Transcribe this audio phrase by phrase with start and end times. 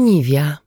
[0.00, 0.58] Aniwia,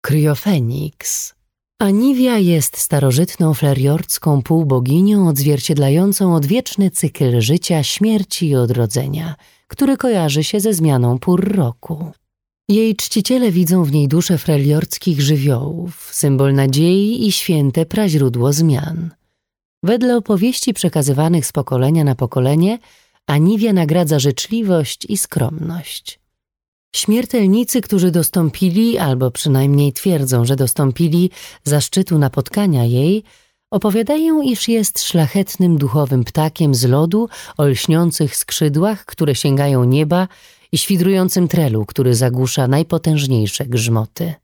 [0.00, 1.34] Kryofeniks.
[1.78, 9.34] Aniwia jest starożytną fleriordzką półboginią odzwierciedlającą odwieczny cykl życia, śmierci i odrodzenia,
[9.66, 12.12] który kojarzy się ze zmianą pór roku.
[12.68, 19.10] Jej czciciele widzą w niej duszę freliordzkich żywiołów, symbol nadziei i święte praźródło zmian.
[19.82, 22.78] Wedle opowieści przekazywanych z pokolenia na pokolenie,
[23.26, 26.19] Aniwia nagradza życzliwość i skromność.
[26.96, 31.30] Śmiertelnicy, którzy dostąpili, albo przynajmniej twierdzą, że dostąpili
[31.64, 33.24] zaszczytu napotkania jej,
[33.70, 40.28] opowiadają, iż jest szlachetnym duchowym ptakiem z lodu o lśniących skrzydłach, które sięgają nieba
[40.72, 44.34] i świdrującym trelu, który zagłusza najpotężniejsze grzmoty.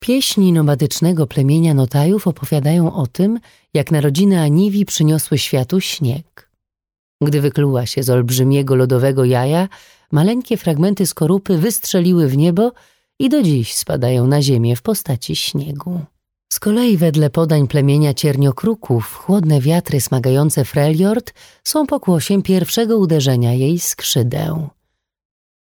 [0.00, 3.40] Pieśni nomadycznego plemienia Notajów opowiadają o tym,
[3.74, 6.50] jak narodziny Aniwi przyniosły światu śnieg.
[7.22, 9.68] Gdy wykluła się z olbrzymiego lodowego jaja,
[10.12, 12.72] maleńkie fragmenty skorupy wystrzeliły w niebo
[13.18, 16.00] i do dziś spadają na ziemię w postaci śniegu.
[16.52, 23.78] Z kolei wedle podań plemienia cierniokruków chłodne wiatry smagające Freljord są pokłosiem pierwszego uderzenia jej
[23.78, 24.68] skrzydeł.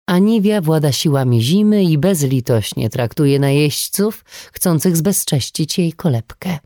[0.06, 6.58] Aniwia włada siłami zimy i bezlitośnie traktuje najeźdźców, chcących zbezcześcić jej kolebkę.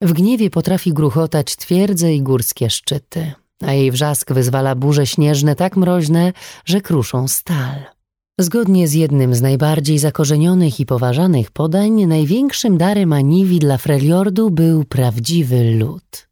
[0.00, 5.76] W gniewie potrafi gruchotać twierdze i górskie szczyty a jej wrzask wyzwala burze śnieżne tak
[5.76, 6.32] mroźne,
[6.64, 7.96] że kruszą stal.
[8.40, 14.84] Zgodnie z jednym z najbardziej zakorzenionych i poważanych podań, największym darem Aniwi dla Freljordu był
[14.84, 16.28] prawdziwy lód.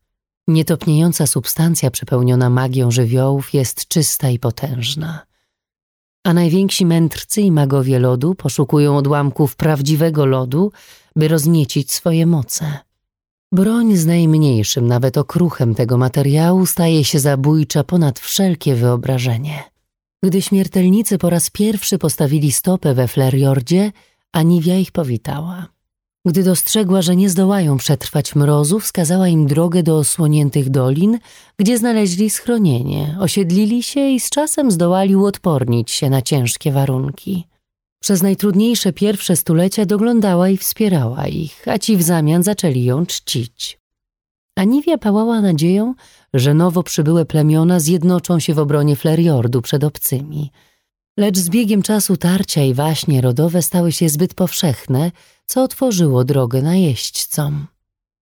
[0.49, 5.27] Nietopniejąca substancja przepełniona magią żywiołów jest czysta i potężna.
[6.25, 10.73] A najwięksi mędrcy i magowie lodu poszukują odłamków prawdziwego lodu,
[11.17, 12.79] by rozniecić swoje moce.
[13.55, 19.63] Broń z najmniejszym, nawet okruchem tego materiału staje się zabójcza ponad wszelkie wyobrażenie.
[20.23, 23.93] Gdy śmiertelnicy po raz pierwszy postawili stopę we Flerjordzie,
[24.33, 25.67] Aniwia ich powitała.
[26.27, 31.19] Gdy dostrzegła, że nie zdołają przetrwać mrozu, wskazała im drogę do osłoniętych dolin,
[31.57, 37.47] gdzie znaleźli schronienie, osiedlili się i z czasem zdołali uodpornić się na ciężkie warunki.
[38.05, 43.79] Przez najtrudniejsze pierwsze stulecia doglądała i wspierała ich, a ci w zamian zaczęli ją czcić.
[44.57, 45.95] Aniwia pałała nadzieją,
[46.35, 50.51] że nowo przybyłe plemiona zjednoczą się w obronie Fleriordu przed obcymi.
[51.19, 55.11] Lecz z biegiem czasu tarcia i waśnie rodowe stały się zbyt powszechne,
[55.47, 57.67] co otworzyło drogę najeźdźcom.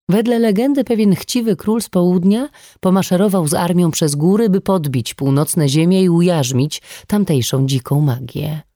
[0.08, 2.48] Wedle legendy pewien chciwy król z południa
[2.80, 8.69] pomaszerował z armią przez góry, by podbić północne ziemie i ujarzmić tamtejszą dziką magię.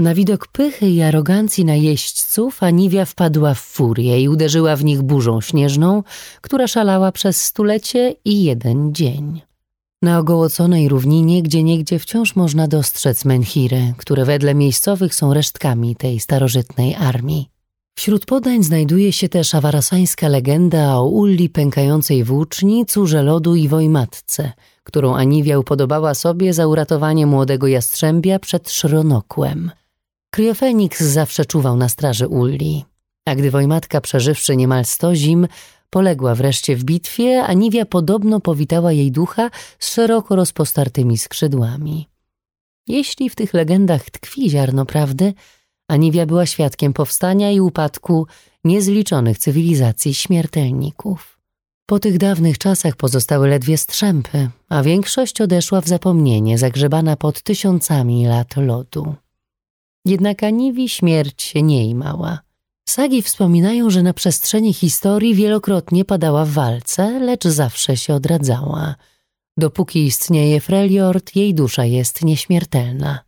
[0.00, 5.40] Na widok pychy i arogancji najeźdźców Aniwia wpadła w furię i uderzyła w nich burzą
[5.40, 6.02] śnieżną,
[6.40, 9.42] która szalała przez stulecie i jeden dzień.
[10.02, 16.94] Na ogołoconej równinie gdzieniegdzie wciąż można dostrzec menhiry, które wedle miejscowych są resztkami tej starożytnej
[16.94, 17.50] armii.
[17.94, 24.52] Wśród podań znajduje się też awarasańska legenda o Ulli pękającej włóczni, córze lodu i wojmatce,
[24.84, 29.70] którą Aniwia upodobała sobie za uratowanie młodego jastrzębia przed szronokłem.
[30.30, 32.84] Kryofeniks zawsze czuwał na straży Ulli,
[33.26, 35.48] a gdy Wojmatka przeżywszy niemal sto zim,
[35.90, 42.08] poległa wreszcie w bitwie, Aniwia podobno powitała jej ducha z szeroko rozpostartymi skrzydłami.
[42.88, 45.34] Jeśli w tych legendach tkwi ziarno prawdy,
[45.88, 48.26] Aniwia była świadkiem powstania i upadku
[48.64, 51.38] niezliczonych cywilizacji śmiertelników.
[51.86, 58.26] Po tych dawnych czasach pozostały ledwie strzępy, a większość odeszła w zapomnienie, zagrzebana pod tysiącami
[58.26, 59.14] lat lodu.
[60.04, 62.40] Jednak Aniwi śmierć nie imała.
[62.88, 68.94] Sagi wspominają, że na przestrzeni historii wielokrotnie padała w walce, lecz zawsze się odradzała.
[69.56, 73.18] Dopóki istnieje Freljord, jej dusza jest nieśmiertelna.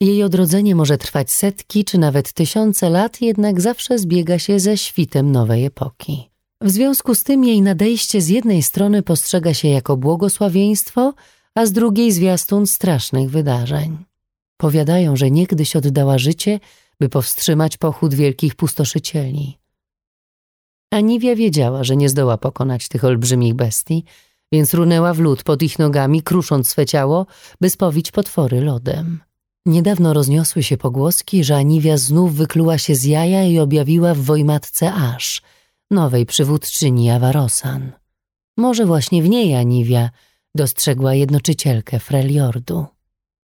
[0.00, 5.32] Jej odrodzenie może trwać setki czy nawet tysiące lat, jednak zawsze zbiega się ze świtem
[5.32, 6.30] nowej epoki.
[6.60, 11.14] W związku z tym jej nadejście z jednej strony postrzega się jako błogosławieństwo,
[11.54, 14.09] a z drugiej zwiastun strasznych wydarzeń.
[14.60, 16.60] Powiadają, że niegdyś oddała życie,
[17.00, 19.58] by powstrzymać pochód wielkich pustoszycieli.
[20.90, 24.04] Aniwia wiedziała, że nie zdoła pokonać tych olbrzymich bestii,
[24.52, 27.26] więc runęła w lód pod ich nogami, krusząc swe ciało,
[27.60, 29.20] by spowić potwory lodem.
[29.66, 34.92] Niedawno rozniosły się pogłoski, że Aniwia znów wykluła się z jaja i objawiła w Wojmatce
[34.92, 35.42] Aż,
[35.90, 37.92] nowej przywódczyni Awarosan.
[38.56, 40.10] Może właśnie w niej Aniwia
[40.54, 42.86] dostrzegła jednoczycielkę Freljordu.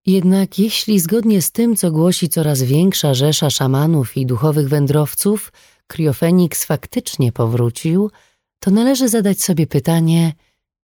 [0.06, 5.52] Jednak jeśli zgodnie z tym, co głosi coraz większa rzesza szamanów i duchowych wędrowców,
[5.86, 8.10] Kriofeniks faktycznie powrócił,
[8.58, 10.32] to należy zadać sobie pytanie,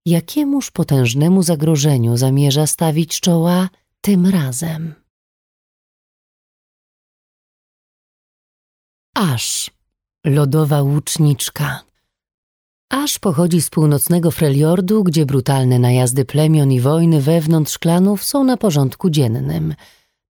[0.06, 3.68] jakiemuż potężnemu zagrożeniu zamierza stawić czoła
[4.00, 4.94] tym razem.
[9.14, 9.70] Aż,
[10.24, 11.91] lodowa łuczniczka.
[12.92, 18.56] Aż pochodzi z północnego Freljordu, gdzie brutalne najazdy plemion i wojny wewnątrz klanów są na
[18.56, 19.74] porządku dziennym,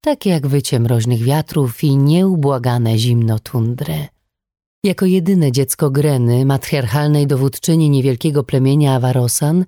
[0.00, 4.06] takie jak wycie mroźnych wiatrów i nieubłagane zimno tundry.
[4.84, 9.64] Jako jedyne dziecko Greny, matriarchalnej dowódczyni niewielkiego plemienia Awarosan,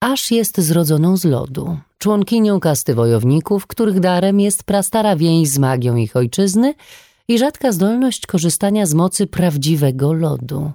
[0.00, 5.96] Aż jest zrodzoną z lodu, członkinią kasty wojowników, których darem jest prastara więź z magią
[5.96, 6.74] ich ojczyzny
[7.28, 10.72] i rzadka zdolność korzystania z mocy prawdziwego lodu.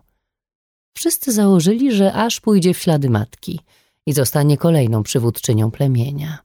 [0.98, 3.60] Wszyscy założyli, że Aż pójdzie w ślady matki
[4.06, 6.38] i zostanie kolejną przywódczynią plemienia.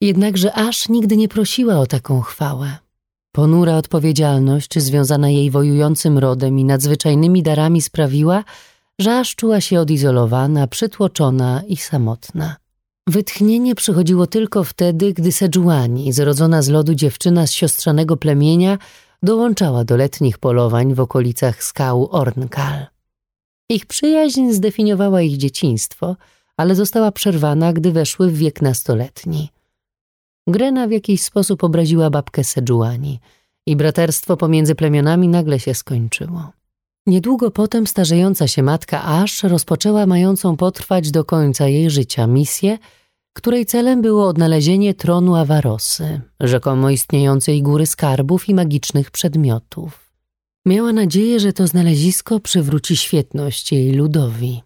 [0.00, 2.76] Jednakże Aż nigdy nie prosiła o taką chwałę.
[3.32, 8.44] Ponura odpowiedzialność związana jej wojującym rodem i nadzwyczajnymi darami sprawiła,
[8.98, 12.56] że aż czuła się odizolowana, przytłoczona i samotna.
[13.06, 18.78] Wytchnienie przychodziło tylko wtedy, gdy Sejuani, zrodzona z lodu dziewczyna z siostrzanego plemienia,
[19.22, 22.95] dołączała do letnich polowań w okolicach skał Ornkal.
[23.68, 26.16] Ich przyjaźń zdefiniowała ich dzieciństwo,
[26.56, 29.48] ale została przerwana, gdy weszły w wiek nastoletni.
[30.46, 33.20] Grena w jakiś sposób obraziła babkę Sejuani
[33.66, 36.52] i braterstwo pomiędzy plemionami nagle się skończyło.
[37.06, 42.78] Niedługo potem starzejąca się matka Ash rozpoczęła mającą potrwać do końca jej życia misję,
[43.32, 50.05] której celem było odnalezienie tronu Awarosy, rzekomo istniejącej góry skarbów i magicznych przedmiotów.
[50.66, 54.62] Miała nadzieję, że to znalezisko przywróci świetność jej ludowi.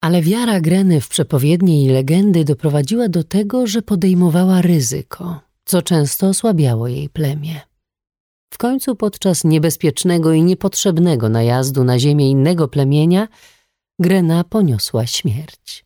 [0.00, 6.28] Ale wiara Greny w przepowiednie i legendy doprowadziła do tego, że podejmowała ryzyko, co często
[6.28, 7.60] osłabiało jej plemię.
[8.52, 13.28] W końcu podczas niebezpiecznego i niepotrzebnego najazdu na ziemię innego plemienia
[13.98, 15.84] Grena poniosła śmierć.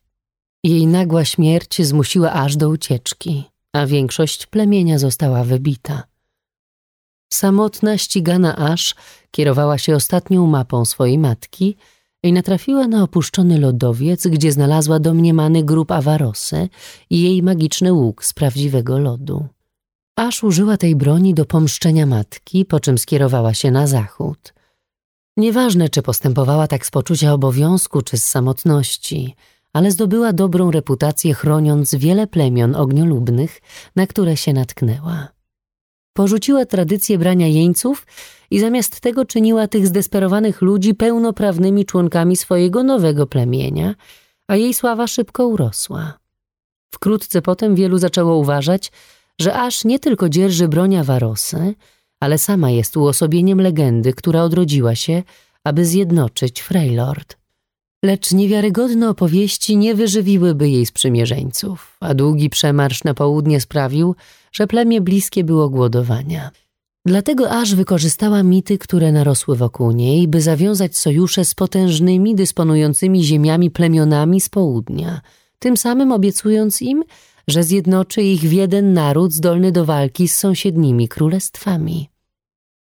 [0.65, 6.16] Jej nagła śmierć zmusiła aż do ucieczki, a większość plemienia została wybita.
[7.33, 8.95] Samotna, ścigana aż
[9.31, 11.77] kierowała się ostatnią mapą swojej matki
[12.23, 16.69] i natrafiła na opuszczony lodowiec, gdzie znalazła domniemany grób Awarosy
[17.11, 19.47] i jej magiczny łuk z prawdziwego lodu.
[20.17, 24.55] Aż użyła tej broni do pomszczenia matki, po czym skierowała się na zachód.
[25.37, 29.35] Nieważne, czy postępowała tak z poczucia obowiązku, czy z samotności,
[29.73, 33.61] ale zdobyła dobrą reputację chroniąc wiele plemion ogniolubnych,
[33.97, 35.36] na które się natknęła.
[36.17, 38.07] Porzuciła tradycję brania jeńców
[38.51, 43.95] i zamiast tego czyniła tych zdesperowanych ludzi pełnoprawnymi członkami swojego nowego plemienia,
[44.49, 46.19] a jej sława szybko urosła.
[46.95, 48.93] Wkrótce potem wielu zaczęło uważać,
[49.41, 51.75] że aż nie tylko dzierży broń Awarosy,
[52.21, 55.23] ale sama jest uosobieniem legendy, która odrodziła się,
[55.65, 57.37] aby zjednoczyć Freylord.
[58.05, 64.15] Lecz niewiarygodne opowieści nie wyżywiłyby jej sprzymierzeńców, a długi przemarsz na południe sprawił,
[64.57, 66.51] że plemię bliskie było głodowania.
[67.07, 73.71] Dlatego aż wykorzystała mity, które narosły wokół niej, by zawiązać sojusze z potężnymi, dysponującymi ziemiami
[73.71, 75.21] plemionami z południa,
[75.59, 77.05] tym samym obiecując im,
[77.49, 82.11] że zjednoczy ich w jeden naród zdolny do walki z sąsiednimi królestwami.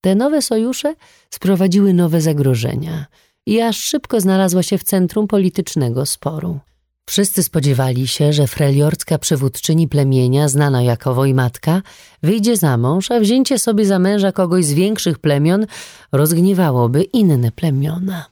[0.01, 0.95] Te nowe sojusze
[1.29, 3.05] sprowadziły nowe zagrożenia
[3.45, 6.59] i aż szybko znalazła się w centrum politycznego sporu.
[7.05, 11.81] Wszyscy spodziewali się, że freliorcka przywódczyni plemienia, znana jako Wojmatka,
[12.23, 15.65] wyjdzie za mąż, a wzięcie sobie za męża kogoś z większych plemion
[16.11, 18.25] rozgniewałoby inne plemiona.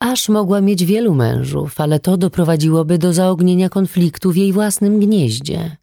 [0.00, 5.76] Aż mogła mieć wielu mężów, ale to doprowadziłoby do zaognienia konfliktu w jej własnym gnieździe,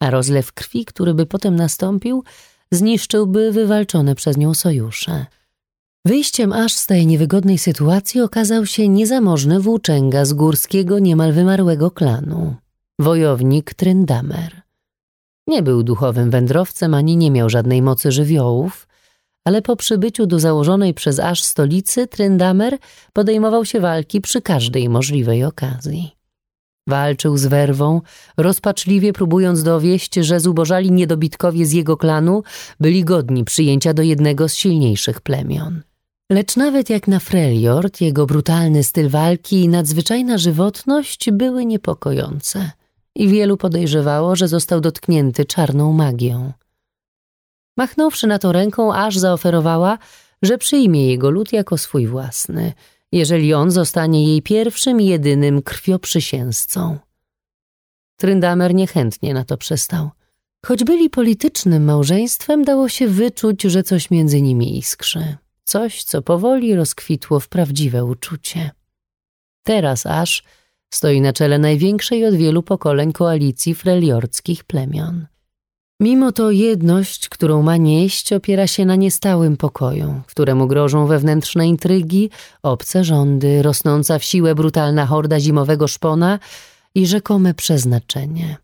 [0.00, 2.24] a rozlew krwi, który by potem nastąpił,
[2.70, 5.26] zniszczyłby wywalczone przez nią sojusze.
[6.06, 12.54] Wyjściem aż z tej niewygodnej sytuacji okazał się niezamożny włóczęga z górskiego, niemal wymarłego klanu,
[12.98, 14.62] wojownik Tryndamer.
[15.46, 18.88] Nie był duchowym wędrowcem ani nie miał żadnej mocy żywiołów,
[19.44, 22.78] ale po przybyciu do założonej przez aż stolicy Tryndamer
[23.12, 26.10] podejmował się walki przy każdej możliwej okazji.
[26.88, 28.00] Walczył z werwą,
[28.36, 32.42] rozpaczliwie próbując dowieść, że zubożali niedobitkowie z jego klanu
[32.80, 35.82] byli godni przyjęcia do jednego z silniejszych plemion.
[36.30, 42.70] Lecz nawet jak na Freljord, jego brutalny styl walki i nadzwyczajna żywotność były niepokojące
[43.14, 46.52] i wielu podejrzewało, że został dotknięty czarną magią.
[47.76, 49.98] Machnąwszy na to ręką, aż zaoferowała,
[50.42, 52.72] że przyjmie jego lud jako swój własny,
[53.12, 56.98] jeżeli on zostanie jej pierwszym i jedynym krwioprzysięzcą.
[58.16, 60.10] Tryndamer niechętnie na to przystał.
[60.66, 65.36] Choć byli politycznym małżeństwem, dało się wyczuć, że coś między nimi iskrzy.
[65.64, 68.70] Coś, co powoli rozkwitło w prawdziwe uczucie.
[69.62, 70.42] Teraz aż
[70.94, 75.26] stoi na czele największej od wielu pokoleń koalicji freliorckich plemion.
[76.00, 82.30] Mimo to jedność, którą ma nieść, opiera się na niestałym pokoju, któremu grożą wewnętrzne intrygi,
[82.62, 86.38] obce rządy, rosnąca w siłę brutalna horda zimowego szpona
[86.94, 88.56] i rzekome przeznaczenie.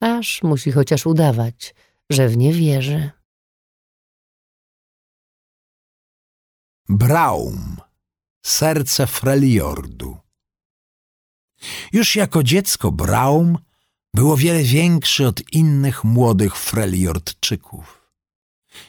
[0.00, 1.74] Aż musi chociaż udawać,
[2.10, 3.10] że w nie wierzy.
[6.88, 7.76] Braum,
[8.42, 10.16] serce Freljordu.
[11.92, 13.58] Już jako dziecko Braum
[14.14, 18.10] był o wiele większy od innych młodych Freljordczyków.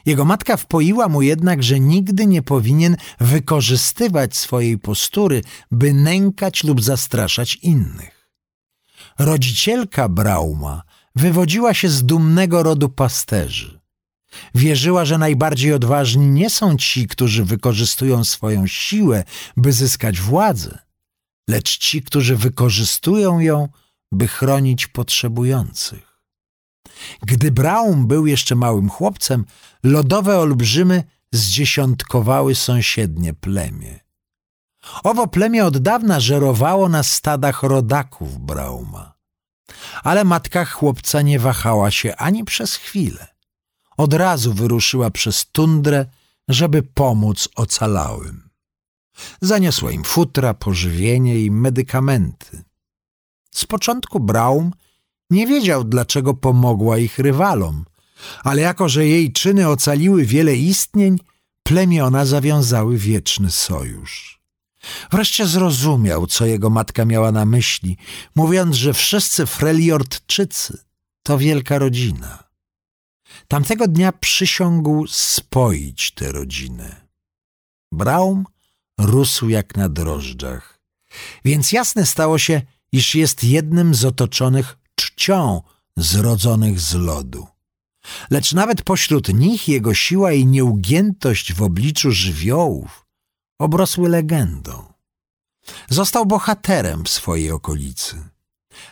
[0.06, 6.82] Jego matka wpoiła mu jednak, że nigdy nie powinien wykorzystywać swojej postury, by nękać lub
[6.82, 8.30] zastraszać innych.
[9.20, 10.84] Rodzicielka Brauma
[11.16, 13.85] wywodziła się z dumnego rodu pasterzy.
[14.56, 19.24] Wierzyła, że najbardziej odważni nie są ci, którzy wykorzystują swoją siłę,
[19.58, 20.80] by zyskać władzę,
[21.50, 23.70] lecz ci, którzy wykorzystują ją,
[24.12, 26.22] by chronić potrzebujących.
[27.22, 29.46] Gdy Braum był jeszcze małym chłopcem,
[29.84, 34.00] lodowe olbrzymy zdziesiątkowały sąsiednie plemię.
[35.04, 39.16] Owo plemię od dawna żerowało na stadach rodaków Brauma.
[40.04, 43.35] Ale matka chłopca nie wahała się ani przez chwilę.
[43.98, 46.06] Od razu wyruszyła przez tundrę,
[46.48, 48.50] żeby pomóc ocalałym.
[49.42, 52.64] Zaniosła im futra, pożywienie i medykamenty.
[53.52, 54.72] Z początku Braum
[55.30, 57.86] nie wiedział, dlaczego pomogła ich rywalom,
[58.44, 61.20] ale jako, że jej czyny ocaliły wiele istnień,
[61.64, 64.42] plemiona zawiązały wieczny sojusz.
[65.12, 67.98] Wreszcie zrozumiał, co jego matka miała na myśli,
[68.36, 70.84] mówiąc, że wszyscy Freliortczycy
[71.24, 72.45] to wielka rodzina.
[73.48, 77.08] Tamtego dnia przysiągł spoić tę rodzinę.
[77.92, 78.46] Braum
[79.00, 80.80] rósł jak na drożdżach,
[81.46, 85.62] więc jasne stało się, iż jest jednym z otoczonych czcią
[85.98, 87.48] zrodzonych z lodu.
[88.32, 93.06] Lecz nawet pośród nich jego siła i nieugiętość w obliczu żywiołów
[93.60, 94.94] obrosły legendą.
[95.90, 98.30] Został bohaterem w swojej okolicy.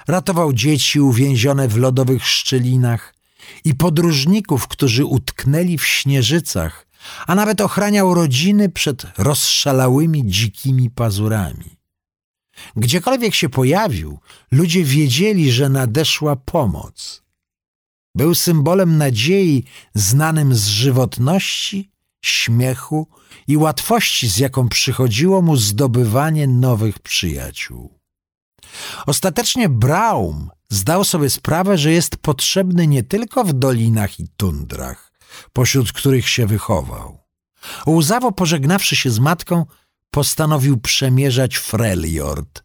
[0.08, 3.13] Ratował dzieci uwięzione w lodowych szczelinach
[3.66, 6.88] i podróżników, którzy utknęli w śnieżycach,
[7.28, 11.78] a nawet ochraniał rodziny przed rozszalałymi dzikimi pazurami.
[12.76, 14.20] Gdziekolwiek się pojawił,
[14.52, 17.24] ludzie wiedzieli, że nadeszła pomoc.
[18.16, 23.08] Był symbolem nadziei znanym z żywotności, śmiechu
[23.48, 28.00] i łatwości, z jaką przychodziło mu zdobywanie nowych przyjaciół.
[29.06, 35.12] Ostatecznie Braum zdał sobie sprawę, że jest potrzebny nie tylko w dolinach i tundrach,
[35.54, 37.20] pośród których się wychował.
[37.88, 39.66] Łzawo pożegnawszy się z matką,
[40.12, 42.64] postanowił przemierzać Freljord.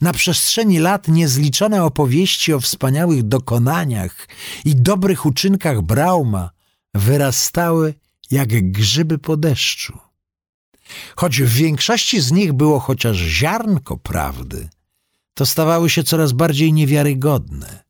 [0.00, 4.28] Na przestrzeni lat niezliczone opowieści o wspaniałych dokonaniach
[4.64, 6.50] i dobrych uczynkach Brauma
[6.94, 7.94] wyrastały
[8.30, 9.98] jak grzyby po deszczu.
[11.16, 14.68] Choć w większości z nich było chociaż ziarnko prawdy,
[15.36, 17.84] to stawały się coraz bardziej niewiarygodne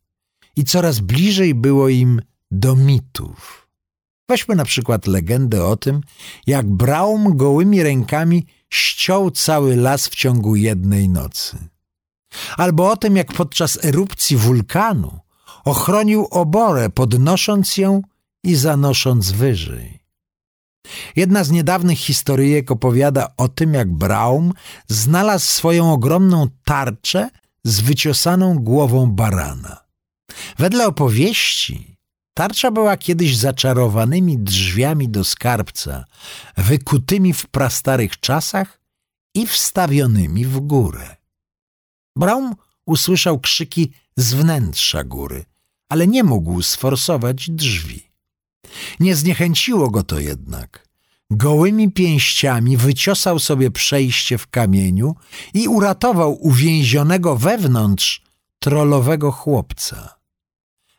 [0.55, 3.67] i coraz bliżej było im do mitów.
[4.29, 6.01] Weźmy na przykład legendę o tym,
[6.47, 11.57] jak Braum gołymi rękami ściął cały las w ciągu jednej nocy.
[12.57, 15.19] Albo o tym, jak podczas erupcji wulkanu
[15.65, 18.01] ochronił oborę, podnosząc ją
[18.43, 19.99] i zanosząc wyżej.
[21.15, 24.53] Jedna z niedawnych historyjek opowiada o tym, jak Braum
[24.87, 27.29] znalazł swoją ogromną tarczę
[27.63, 29.77] z wyciosaną głową barana.
[30.57, 31.97] Wedle opowieści
[32.33, 36.05] tarcza była kiedyś zaczarowanymi drzwiami do skarbca,
[36.57, 38.79] wykutymi w prastarych czasach
[39.35, 41.15] i wstawionymi w górę.
[42.15, 45.45] Braum usłyszał krzyki z wnętrza góry,
[45.89, 48.06] ale nie mógł sforsować drzwi.
[48.99, 50.87] Nie zniechęciło go to jednak.
[51.31, 55.15] Gołymi pięściami wyciosał sobie przejście w kamieniu
[55.53, 58.21] i uratował uwięzionego wewnątrz
[58.59, 60.17] trolowego chłopca.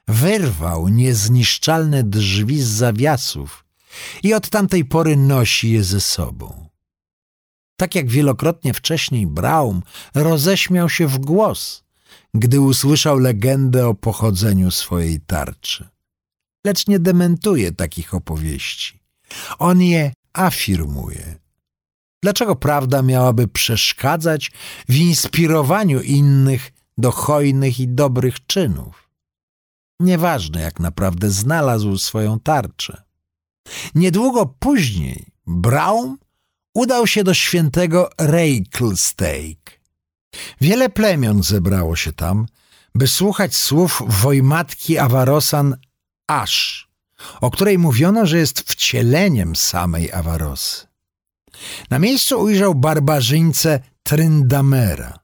[0.08, 3.64] Wyrwał niezniszczalne drzwi z zawiasów
[4.22, 6.68] i od tamtej pory nosi je ze sobą.
[7.76, 9.82] Tak jak wielokrotnie wcześniej Braum
[10.14, 11.84] roześmiał się w głos,
[12.34, 15.88] gdy usłyszał legendę o pochodzeniu swojej tarczy
[16.64, 19.00] lecz nie dementuje takich opowieści.
[19.58, 21.38] On je afirmuje.
[22.22, 24.50] Dlaczego prawda miałaby przeszkadzać
[24.88, 29.10] w inspirowaniu innych do hojnych i dobrych czynów?
[30.00, 33.02] Nieważne, jak naprawdę znalazł swoją tarczę.
[33.94, 36.18] Niedługo później Braum
[36.74, 39.78] udał się do świętego Reykjstake.
[40.60, 42.46] Wiele plemion zebrało się tam,
[42.94, 45.76] by słuchać słów wojmatki Awarosan
[46.28, 46.88] Asz,
[47.40, 50.86] o której mówiono, że jest wcieleniem samej Awarosy.
[51.90, 55.18] Na miejscu ujrzał barbarzyńcę Tryndamera,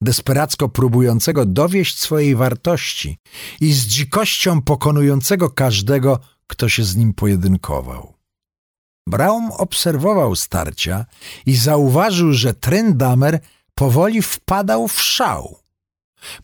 [0.00, 3.18] desperacko próbującego dowieść swojej wartości
[3.60, 8.14] i z dzikością pokonującego każdego, kto się z nim pojedynkował.
[9.08, 11.06] Braum obserwował starcia
[11.46, 13.40] i zauważył, że Tryndamer
[13.74, 15.58] powoli wpadał w szał.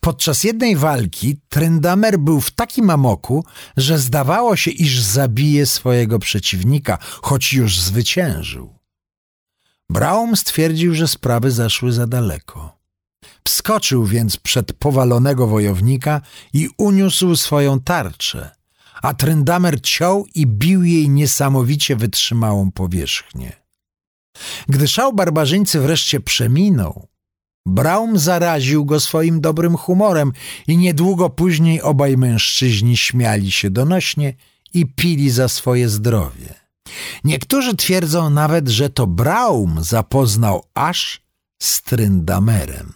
[0.01, 3.45] Podczas jednej walki Tryndamer był w takim amoku,
[3.77, 8.75] że zdawało się, iż zabije swojego przeciwnika, choć już zwyciężył.
[9.91, 12.79] Braum stwierdził, że sprawy zaszły za daleko.
[13.45, 16.21] Wskoczył więc przed powalonego wojownika
[16.53, 18.51] i uniósł swoją tarczę,
[19.03, 23.53] a Tryndamer ciął i bił jej niesamowicie wytrzymałą powierzchnię.
[24.69, 27.09] Gdy szał barbarzyńcy wreszcie przeminął,
[27.67, 30.33] Braum zaraził go swoim dobrym humorem
[30.67, 34.35] i niedługo później obaj mężczyźni śmiali się donośnie
[34.75, 36.55] i pili za swoje zdrowie.
[37.25, 41.23] Niektórzy twierdzą nawet, że to Braum zapoznał aż
[41.63, 42.93] z Tryndamerem.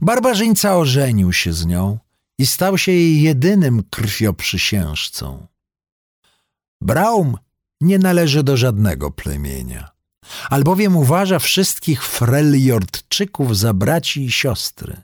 [0.00, 1.98] Barbarzyńca ożenił się z nią
[2.38, 5.46] i stał się jej jedynym krwioprzysiężcą.
[6.80, 7.36] Braum
[7.80, 9.95] nie należy do żadnego plemienia,
[10.50, 15.02] albowiem uważa wszystkich Freljordczyków za braci i siostry.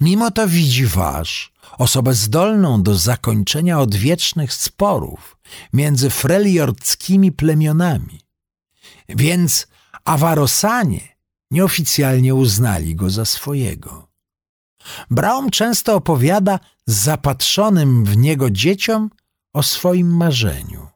[0.00, 5.36] Mimo to widzi wasz, osobę zdolną do zakończenia odwiecznych sporów
[5.72, 8.20] między freljordskimi plemionami.
[9.08, 9.66] Więc
[10.06, 11.16] Awarosanie
[11.50, 14.08] nieoficjalnie uznali go za swojego.
[15.10, 19.10] Braum często opowiada zapatrzonym w niego dzieciom
[19.52, 20.86] o swoim marzeniu.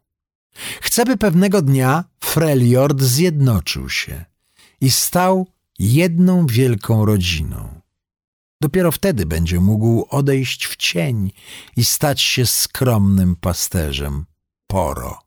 [0.81, 4.25] Chce, by pewnego dnia Freljord zjednoczył się
[4.81, 5.47] i stał
[5.79, 7.81] jedną wielką rodziną.
[8.61, 11.33] Dopiero wtedy będzie mógł odejść w cień
[11.77, 14.25] i stać się skromnym pasterzem
[14.67, 15.19] Poro.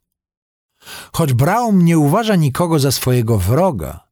[1.13, 4.07] Choć Braum nie uważa nikogo za swojego wroga,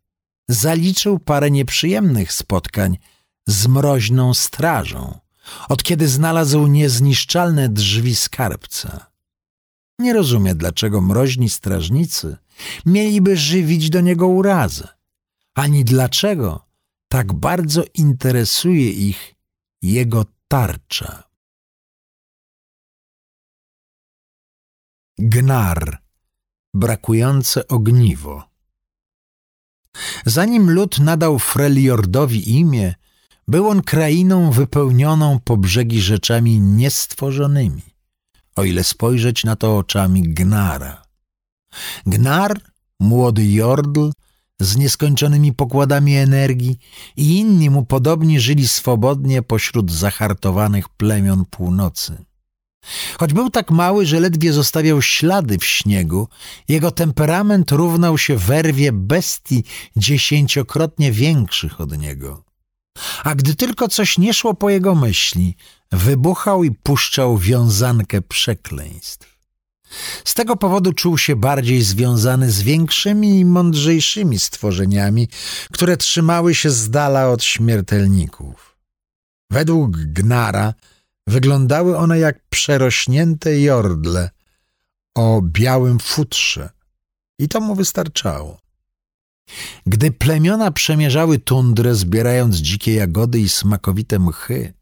[0.49, 2.97] zaliczył parę nieprzyjemnych spotkań
[3.47, 5.19] z mroźną strażą,
[5.69, 9.10] od kiedy znalazł niezniszczalne drzwi skarbca.
[10.01, 12.37] Nie rozumie, dlaczego mroźni strażnicy
[12.85, 14.87] mieliby żywić do niego urazę,
[15.55, 16.65] ani dlaczego
[17.07, 19.35] tak bardzo interesuje ich
[19.81, 21.23] jego tarcza.
[25.17, 26.01] Gnar,
[26.73, 28.43] brakujące ogniwo.
[30.25, 32.95] Zanim lud nadał Freljordowi imię,
[33.47, 37.90] był on krainą wypełnioną po brzegi rzeczami niestworzonymi,
[38.61, 41.03] o ile spojrzeć na to oczami Gnara.
[42.05, 42.61] Gnar,
[42.99, 44.09] młody Jordl,
[44.59, 46.77] z nieskończonymi pokładami energii
[47.17, 52.25] i inni mu podobni żyli swobodnie pośród zahartowanych plemion północy.
[53.19, 56.27] Choć był tak mały, że ledwie zostawiał ślady w śniegu,
[56.67, 59.63] jego temperament równał się werwie bestii
[59.95, 62.43] dziesięciokrotnie większych od niego.
[63.23, 65.55] A gdy tylko coś nie szło po jego myśli,
[65.91, 69.31] wybuchał i puszczał wiązankę przekleństw.
[70.25, 75.27] Z tego powodu czuł się bardziej związany z większymi i mądrzejszymi stworzeniami,
[75.71, 78.77] które trzymały się z dala od śmiertelników.
[79.51, 80.73] Według Gnara
[81.27, 84.29] wyglądały one jak przerośnięte jordle
[85.15, 86.69] o białym futrze
[87.39, 88.61] i to mu wystarczało.
[89.85, 94.73] Gdy plemiona przemierzały tundrę, zbierając dzikie jagody i smakowite mchy,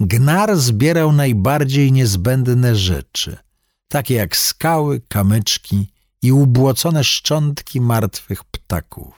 [0.00, 3.36] Gnar zbierał najbardziej niezbędne rzeczy–
[3.90, 5.86] takie jak skały, kamyczki
[6.22, 9.14] i ubłocone szczątki martwych ptaków.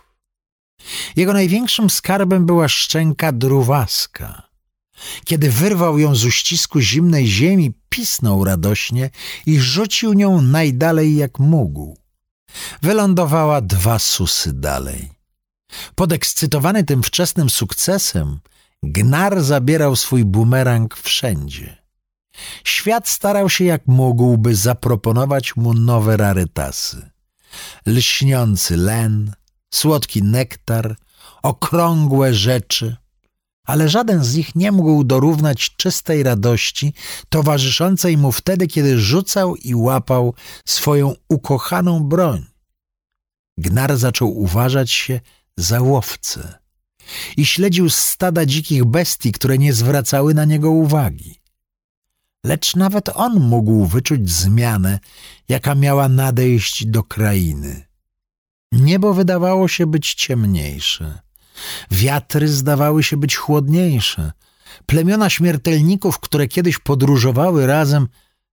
[1.16, 4.42] Jego największym skarbem była szczęka druwaska.
[5.24, 9.10] Kiedy wyrwał ją z uścisku zimnej ziemi, pisnął radośnie
[9.46, 11.98] i rzucił nią najdalej jak mógł.
[12.82, 15.10] Wylądowała dwa susy dalej.
[15.94, 18.40] Podekscytowany tym wczesnym sukcesem,
[18.82, 21.76] Gnar zabierał swój bumerang wszędzie.
[22.64, 27.10] Świat starał się jak mógł, by zaproponować mu nowe rarytasy.
[27.86, 29.32] Lśniący len,
[29.74, 30.96] słodki nektar,
[31.42, 32.96] okrągłe rzeczy,
[33.66, 36.94] ale żaden z nich nie mógł dorównać czystej radości
[37.28, 42.44] towarzyszącej mu wtedy, kiedy rzucał i łapał swoją ukochaną broń.
[43.58, 45.20] Gnar zaczął uważać się
[45.56, 46.61] za łowcę
[47.36, 51.42] i śledził stada dzikich bestii, które nie zwracały na niego uwagi
[52.44, 55.00] lecz nawet on mógł wyczuć zmianę,
[55.48, 57.86] jaka miała nadejść do krainy.
[58.72, 61.20] Niebo wydawało się być ciemniejsze,
[61.90, 64.32] wiatry zdawały się być chłodniejsze,
[64.86, 68.08] plemiona śmiertelników, które kiedyś podróżowały razem,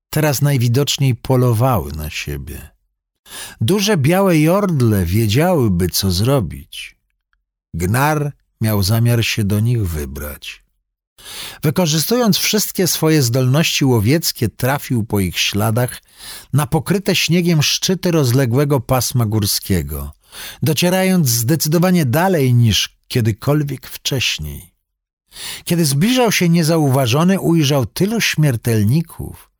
[0.09, 2.69] teraz najwidoczniej polowały na siebie.
[3.61, 6.98] Duże białe jordle wiedziałyby, co zrobić.
[7.73, 10.63] Gnar miał zamiar się do nich wybrać.
[11.63, 16.01] Wykorzystując wszystkie swoje zdolności łowieckie, trafił po ich śladach
[16.53, 20.11] na pokryte śniegiem szczyty rozległego pasma górskiego,
[20.63, 24.73] docierając zdecydowanie dalej niż kiedykolwiek wcześniej.
[25.63, 29.51] Kiedy zbliżał się niezauważony, ujrzał tylu śmiertelników,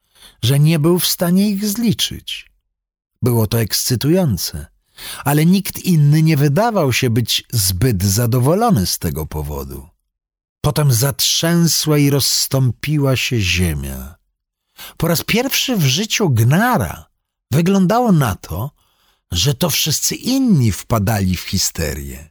[0.43, 2.51] że nie był w stanie ich zliczyć.
[3.21, 4.65] Było to ekscytujące,
[5.25, 9.89] ale nikt inny nie wydawał się być zbyt zadowolony z tego powodu.
[10.61, 14.15] Potem zatrzęsła i rozstąpiła się ziemia.
[14.97, 17.05] Po raz pierwszy w życiu Gnara
[17.51, 18.71] wyglądało na to,
[19.31, 22.29] że to wszyscy inni wpadali w histerię.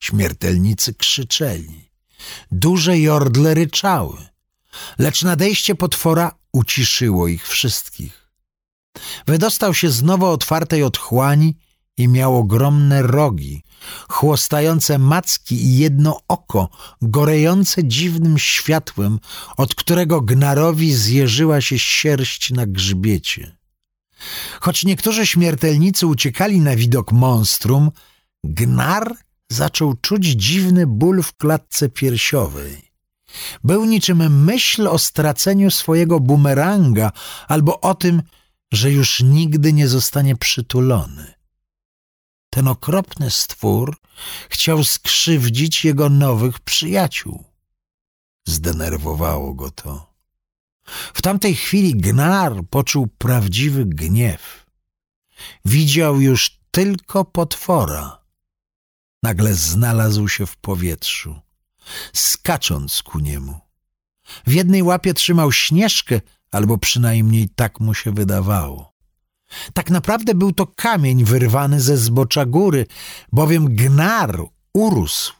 [0.00, 1.90] Śmiertelnicy krzyczeli,
[2.50, 4.18] duże jordle ryczały,
[4.98, 8.30] lecz nadejście potwora uciszyło ich wszystkich.
[9.26, 11.56] Wydostał się z nowo otwartej otchłani
[11.96, 13.62] i miał ogromne rogi,
[14.08, 16.68] chłostające macki i jedno oko,
[17.02, 19.18] gorejące dziwnym światłem,
[19.56, 23.56] od którego gnarowi zjeżyła się sierść na grzbiecie.
[24.60, 27.90] Choć niektórzy śmiertelnicy uciekali na widok monstrum,
[28.44, 29.16] gnar
[29.50, 32.90] zaczął czuć dziwny ból w klatce piersiowej.
[33.64, 37.12] Był niczym myśl o straceniu swojego bumeranga
[37.48, 38.22] albo o tym,
[38.72, 41.35] że już nigdy nie zostanie przytulony.
[42.50, 43.96] Ten okropny stwór
[44.48, 47.44] chciał skrzywdzić jego nowych przyjaciół.
[48.48, 50.16] Zdenerwowało go to.
[51.14, 54.66] W tamtej chwili Gnar poczuł prawdziwy gniew.
[55.64, 58.26] Widział już tylko potwora.
[59.22, 61.40] Nagle znalazł się w powietrzu,
[62.12, 63.60] skacząc ku niemu.
[64.46, 68.95] W jednej łapie trzymał śnieżkę, albo przynajmniej tak mu się wydawało.
[69.74, 72.86] Tak naprawdę był to kamień wyrwany ze zbocza góry,
[73.32, 74.40] bowiem gnar
[74.74, 75.32] urósł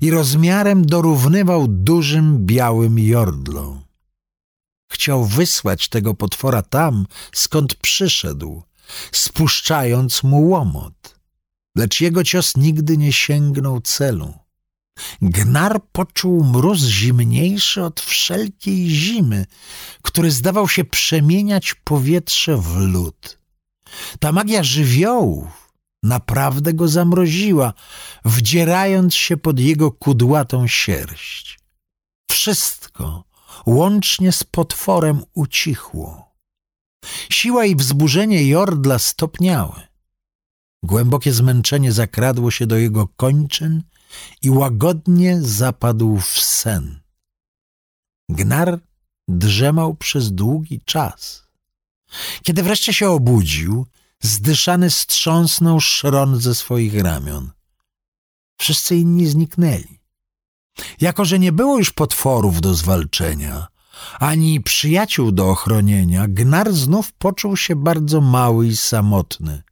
[0.00, 3.80] i rozmiarem dorównywał dużym białym jordlom.
[4.90, 8.62] Chciał wysłać tego potwora tam, skąd przyszedł,
[9.12, 11.18] spuszczając mu łomot.
[11.76, 14.43] Lecz jego cios nigdy nie sięgnął celu.
[15.22, 19.46] Gnar poczuł mróz zimniejszy od wszelkiej zimy,
[20.02, 23.38] który zdawał się przemieniać powietrze w lód.
[24.20, 25.64] Ta magia żywiołów
[26.02, 27.72] naprawdę go zamroziła,
[28.24, 31.58] wdzierając się pod jego kudłatą sierść.
[32.30, 33.24] Wszystko,
[33.66, 36.34] łącznie z potworem, ucichło.
[37.30, 39.80] Siła i wzburzenie Jordla stopniały.
[40.82, 43.82] Głębokie zmęczenie zakradło się do jego kończyn
[44.42, 47.00] i łagodnie zapadł w sen.
[48.28, 48.80] Gnar
[49.28, 51.44] drzemał przez długi czas.
[52.42, 53.86] Kiedy wreszcie się obudził,
[54.22, 57.50] zdyszany strząsnął szron ze swoich ramion.
[58.58, 60.00] Wszyscy inni zniknęli.
[61.00, 63.66] Jako, że nie było już potworów do zwalczenia,
[64.18, 69.62] ani przyjaciół do ochronienia, Gnar znów poczuł się bardzo mały i samotny.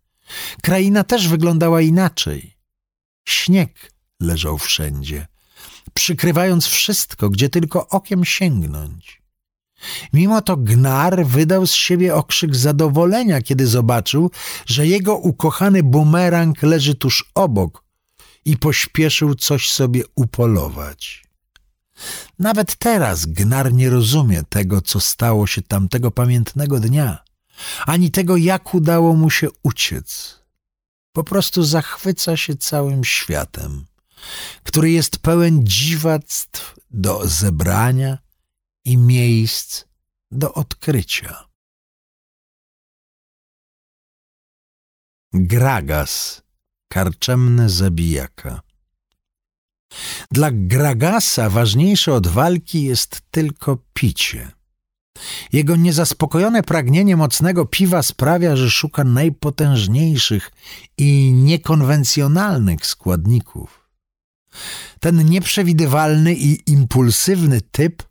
[0.62, 2.56] Kraina też wyglądała inaczej.
[3.28, 3.91] Śnieg
[4.22, 5.26] leżał wszędzie,
[5.94, 9.22] przykrywając wszystko, gdzie tylko okiem sięgnąć.
[10.12, 14.30] Mimo to Gnar wydał z siebie okrzyk zadowolenia, kiedy zobaczył,
[14.66, 17.84] że jego ukochany bumerang leży tuż obok
[18.44, 21.24] i pośpieszył coś sobie upolować.
[22.38, 27.18] Nawet teraz Gnar nie rozumie tego, co stało się tamtego pamiętnego dnia,
[27.86, 30.38] ani tego, jak udało mu się uciec.
[31.12, 33.84] Po prostu zachwyca się całym światem
[34.62, 38.18] który jest pełen dziwactw do zebrania
[38.84, 39.84] i miejsc
[40.30, 41.48] do odkrycia.
[45.34, 46.42] Gragas,
[46.88, 48.62] karczemny zabijaka.
[50.30, 54.50] Dla Gragasa ważniejsze od walki jest tylko picie.
[55.52, 60.50] Jego niezaspokojone pragnienie mocnego piwa sprawia, że szuka najpotężniejszych
[60.98, 63.81] i niekonwencjonalnych składników.
[65.00, 68.02] Ten nieprzewidywalny i impulsywny typ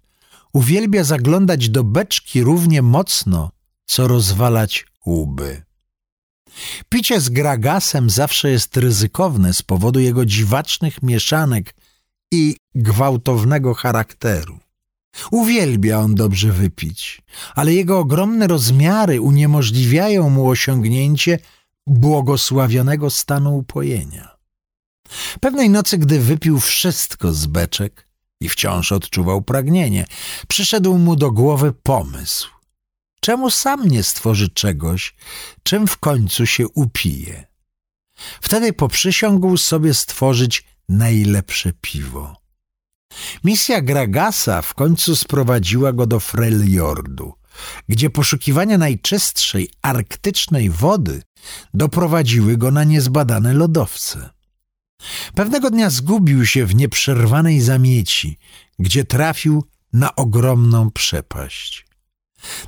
[0.54, 3.52] uwielbia zaglądać do beczki równie mocno,
[3.86, 5.62] co rozwalać łby.
[6.90, 11.76] Picie z Gragasem zawsze jest ryzykowne z powodu jego dziwacznych mieszanek
[12.32, 14.60] i gwałtownego charakteru.
[15.32, 17.22] Uwielbia on dobrze wypić,
[17.56, 21.40] ale jego ogromne rozmiary uniemożliwiają mu osiągnięcie
[21.88, 24.38] błogosławionego stanu upojenia.
[25.40, 28.08] Pewnej nocy, gdy wypił wszystko z beczek
[28.40, 30.06] i wciąż odczuwał pragnienie,
[30.48, 32.50] przyszedł mu do głowy pomysł.
[33.22, 35.16] czemu sam nie stworzy czegoś,
[35.64, 37.48] czym w końcu się upije?
[38.42, 42.42] Wtedy poprzysiągł sobie stworzyć najlepsze piwo.
[43.44, 47.34] Misja Gragasa w końcu sprowadziła go do Freljordu,
[47.90, 51.22] gdzie poszukiwania najczystszej arktycznej wody
[51.74, 54.30] doprowadziły go na niezbadane lodowce.
[55.36, 58.38] Pewnego dnia zgubił się w nieprzerwanej zamieci,
[58.80, 61.86] gdzie trafił na ogromną przepaść.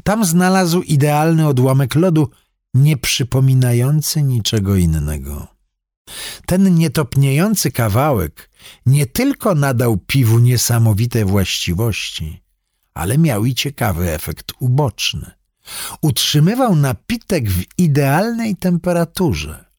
[0.03, 2.29] Tam znalazł idealny odłamek lodu,
[2.73, 5.47] nie przypominający niczego innego.
[6.45, 8.49] Ten nietopniejący kawałek
[8.85, 12.43] nie tylko nadał piwu niesamowite właściwości,
[12.93, 15.31] ale miał i ciekawy efekt uboczny.
[16.01, 19.72] Utrzymywał napitek w idealnej temperaturze.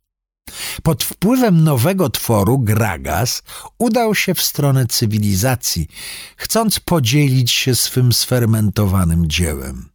[0.82, 3.42] Pod wpływem nowego tworu Gragas
[3.78, 5.88] udał się w stronę cywilizacji,
[6.36, 9.88] chcąc podzielić się swym sfermentowanym dziełem.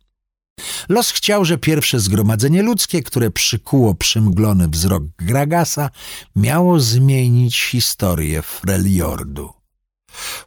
[0.90, 5.90] Los chciał, że pierwsze zgromadzenie ludzkie, które przykuło przymglony wzrok Gragasa,
[6.36, 9.54] miało zmienić historię Freljordu.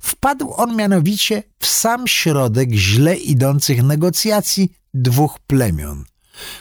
[0.01, 6.05] Wpadł on mianowicie w sam środek źle idących negocjacji dwóch plemion,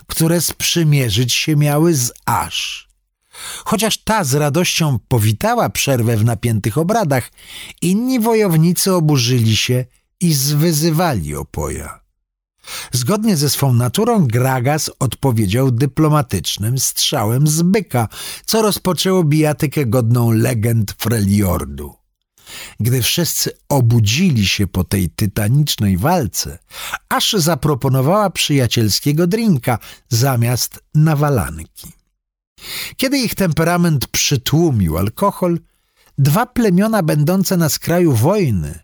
[0.08, 2.91] które sprzymierzyć się miały z Asz.
[3.66, 7.32] Chociaż ta z radością powitała przerwę w napiętych obradach,
[7.82, 9.86] inni wojownicy oburzyli się
[10.20, 12.02] i zwyzywali opoja.
[12.92, 18.08] Zgodnie ze swą naturą Gragas odpowiedział dyplomatycznym strzałem z byka,
[18.46, 21.96] co rozpoczęło bijatykę godną legend Freljordu.
[22.80, 26.60] Gdy wszyscy obudzili się po tej tytanicznej walce,
[27.10, 29.78] aż zaproponowała przyjacielskiego drinka
[30.10, 32.01] zamiast nawalanki.
[32.98, 35.60] Kiedy ich temperament przytłumił alkohol,
[36.18, 38.80] dwa plemiona będące na skraju wojny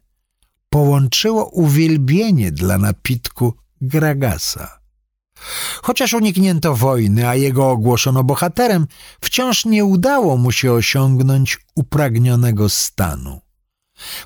[0.70, 4.80] połączyło uwielbienie dla napitku Gragasa.
[5.84, 8.88] Chociaż uniknięto wojny, a jego ogłoszono bohaterem,
[9.22, 13.42] wciąż nie udało mu się osiągnąć upragnionego stanu.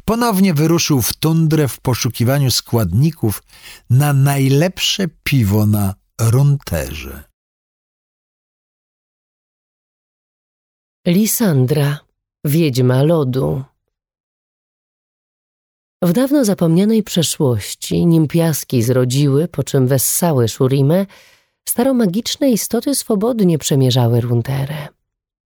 [0.05, 3.43] Ponownie wyruszył w tundrę w poszukiwaniu składników
[3.89, 7.30] na najlepsze piwo na runterze.
[11.07, 11.99] Lisandra,
[12.45, 13.63] wiedźma lodu.
[16.01, 21.05] W dawno zapomnianej przeszłości, nim piaski zrodziły, po czym wessały Szurimę,
[21.69, 24.87] staromagiczne istoty swobodnie przemierzały Runterę.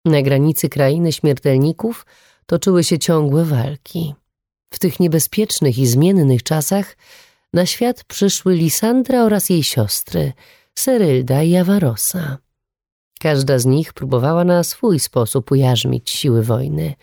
[0.06, 2.06] Na granicy krainy śmiertelników
[2.46, 4.16] toczyły się ciągłe walki.
[4.74, 6.98] W tych niebezpiecznych i zmiennych czasach
[7.54, 10.34] na świat przyszły Lisandra oraz jej siostry,
[10.76, 12.43] Serylda i Avarosa.
[13.24, 16.94] Każda z nich próbowała na swój sposób ujarzmić siły wojny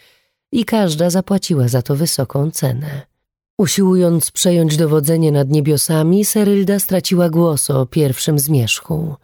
[0.52, 3.02] i każda zapłaciła za to wysoką cenę.
[3.58, 9.14] Usiłując przejąć dowodzenie nad niebiosami, Serylda straciła głos o pierwszym zmierzchu.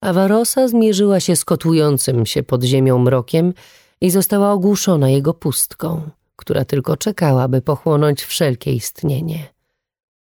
[0.00, 3.54] Avarosa zmierzyła się z kotłującym się pod ziemią mrokiem
[4.00, 9.54] i została ogłuszona jego pustką, która tylko czekała, by pochłonąć wszelkie istnienie.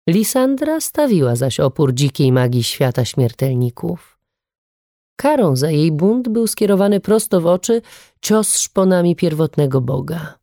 [0.09, 4.17] Lisandra stawiła zaś opór dzikiej magii świata śmiertelników.
[5.18, 7.83] Karą za jej bunt był skierowany prosto w oczy
[8.20, 10.38] cios szponami pierwotnego Boga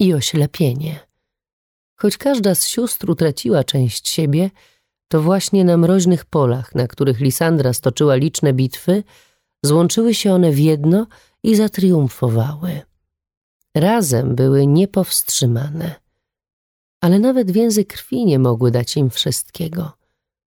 [0.00, 1.00] i oślepienie.
[1.94, 4.50] Choć każda z sióstr utraciła część siebie,
[5.08, 9.02] to właśnie na mroźnych polach, na których Lisandra stoczyła liczne bitwy,
[9.62, 11.06] złączyły się one w jedno
[11.42, 12.80] i zatriumfowały.
[13.74, 15.94] Razem były niepowstrzymane.
[17.00, 19.92] Ale nawet więzy krwi nie mogły dać im wszystkiego.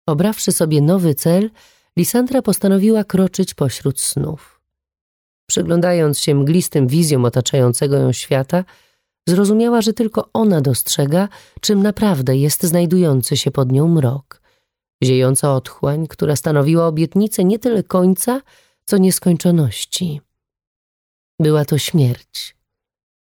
[0.07, 1.51] Obrawszy sobie nowy cel,
[1.99, 4.61] Lisandra postanowiła kroczyć pośród snów.
[5.47, 8.65] Przyglądając się mglistym wizjom otaczającego ją świata,
[9.29, 11.29] zrozumiała, że tylko ona dostrzega,
[11.61, 14.41] czym naprawdę jest znajdujący się pod nią mrok.
[15.05, 18.41] Ziejąca otchłań, która stanowiła obietnicę nie tyle końca,
[18.85, 20.21] co nieskończoności.
[21.41, 22.57] Była to śmierć,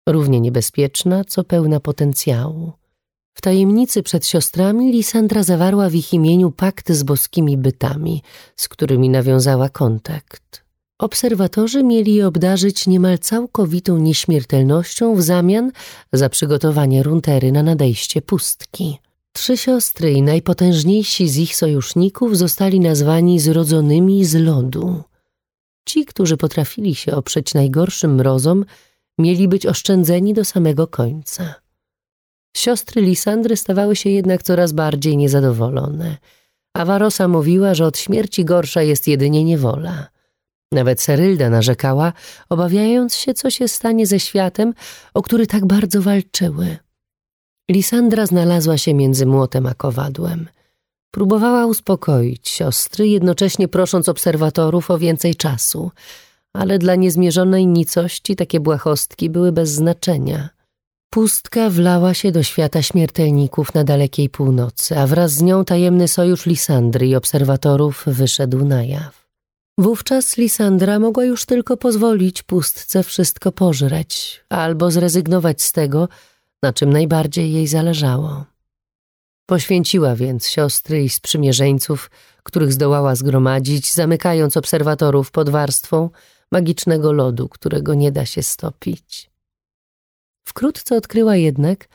[0.09, 2.73] równie niebezpieczna, co pełna potencjału.
[3.37, 8.21] W tajemnicy przed siostrami Lisandra zawarła w ich imieniu pakt z boskimi bytami,
[8.55, 10.63] z którymi nawiązała kontakt.
[10.99, 15.71] Obserwatorzy mieli je obdarzyć niemal całkowitą nieśmiertelnością w zamian
[16.13, 18.97] za przygotowanie runtery na nadejście pustki.
[19.33, 25.03] Trzy siostry i najpotężniejsi z ich sojuszników zostali nazwani zrodzonymi z lodu.
[25.85, 28.65] Ci, którzy potrafili się oprzeć najgorszym mrozom,
[29.17, 31.66] mieli być oszczędzeni do samego końca.
[32.57, 36.17] Siostry Lisandry stawały się jednak coraz bardziej niezadowolone.
[36.73, 40.07] Avarosa mówiła, że od śmierci gorsza jest jedynie niewola.
[40.71, 42.13] Nawet Serylda narzekała,
[42.49, 44.73] obawiając się, co się stanie ze światem,
[45.13, 46.77] o który tak bardzo walczyły.
[47.71, 50.47] Lisandra znalazła się między młotem a kowadłem.
[51.11, 55.91] Próbowała uspokoić siostry, jednocześnie prosząc obserwatorów o więcej czasu,
[56.53, 60.49] ale dla niezmierzonej nicości takie błahostki były bez znaczenia.
[61.09, 66.45] Pustka wlała się do świata śmiertelników na dalekiej północy, a wraz z nią tajemny sojusz
[66.45, 69.27] Lisandry i obserwatorów wyszedł na jaw.
[69.77, 76.09] Wówczas Lisandra mogła już tylko pozwolić pustce wszystko pożreć, albo zrezygnować z tego,
[76.63, 78.45] na czym najbardziej jej zależało.
[79.45, 82.11] Poświęciła więc siostry i sprzymierzeńców,
[82.43, 86.09] których zdołała zgromadzić, zamykając obserwatorów pod warstwą
[86.51, 89.29] magicznego lodu, którego nie da się stopić.
[90.47, 91.87] Wkrótce odkryła jednak,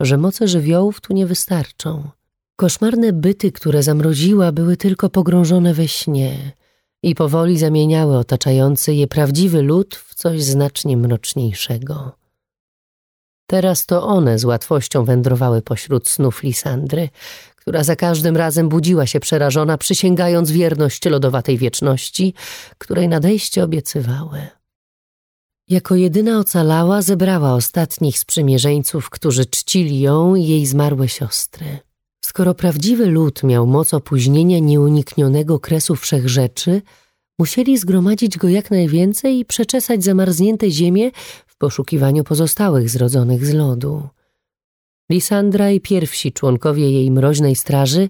[0.00, 2.10] że moce żywiołów tu nie wystarczą.
[2.56, 6.52] Koszmarne byty, które zamroziła, były tylko pogrążone we śnie
[7.02, 12.12] i powoli zamieniały otaczający je prawdziwy lud w coś znacznie mroczniejszego.
[13.46, 17.08] Teraz to one z łatwością wędrowały pośród snów Lisandry,
[17.56, 22.34] która za każdym razem budziła się przerażona, przysięgając wierność lodowatej wieczności,
[22.78, 24.57] której nadejście obiecywały.
[25.68, 31.78] Jako jedyna ocalała, zebrała ostatnich sprzymierzeńców, którzy czcili ją i jej zmarłe siostry.
[32.24, 36.82] Skoro prawdziwy lud miał moc opóźnienia nieuniknionego kresu wszechrzeczy,
[37.38, 41.10] musieli zgromadzić go jak najwięcej i przeczesać zamarznięte ziemię
[41.46, 44.08] w poszukiwaniu pozostałych zrodzonych z lodu.
[45.10, 48.08] Lisandra i pierwsi członkowie jej mroźnej straży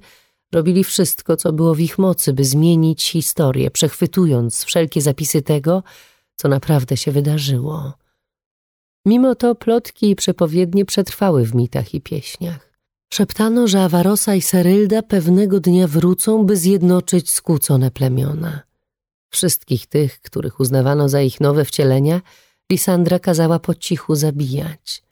[0.53, 5.83] robili wszystko, co było w ich mocy, by zmienić historię, przechwytując wszelkie zapisy tego,
[6.41, 7.93] co naprawdę się wydarzyło.
[9.07, 12.73] Mimo to plotki i przepowiednie przetrwały w mitach i pieśniach.
[13.13, 18.61] Szeptano, że Awarosa i Serylda pewnego dnia wrócą, by zjednoczyć skłócone plemiona.
[19.31, 22.21] Wszystkich tych, których uznawano za ich nowe wcielenia,
[22.71, 25.03] Lisandra kazała po cichu zabijać.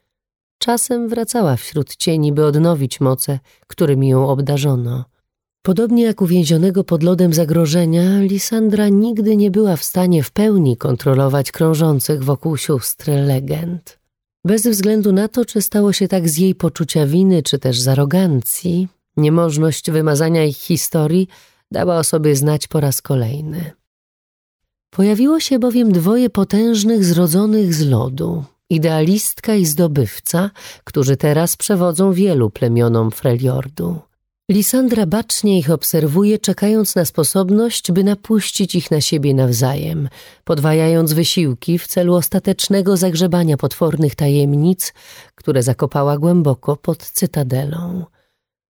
[0.58, 5.04] Czasem wracała wśród cieni, by odnowić moce, którymi ją obdarzono–
[5.66, 11.52] Podobnie jak uwięzionego pod lodem zagrożenia, Lisandra nigdy nie była w stanie w pełni kontrolować
[11.52, 13.98] krążących wokół sióstr legend.
[14.44, 17.88] Bez względu na to, czy stało się tak z jej poczucia winy, czy też z
[17.88, 21.29] arogancji, niemożność wymazania ich historii
[21.70, 23.70] dała o sobie znać po raz kolejny.
[24.90, 30.50] Pojawiło się bowiem dwoje potężnych zrodzonych z lodu, idealistka i zdobywca,
[30.85, 33.98] którzy teraz przewodzą wielu plemionom Freljordu.
[34.50, 40.09] Lisandra bacznie ich obserwuje, czekając na sposobność, by napuścić ich na siebie nawzajem,
[40.44, 44.94] podwajając wysiłki w celu ostatecznego zagrzebania potwornych tajemnic,
[45.35, 48.04] które zakopała głęboko pod cytadelą.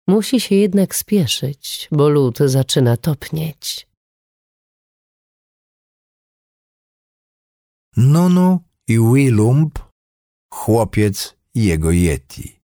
[0.07, 3.87] Musi się jednak spieszyć, bo lód zaczyna topnieć.
[7.97, 9.79] Nunu i Willump,
[10.53, 12.58] chłopiec i jego Yeti.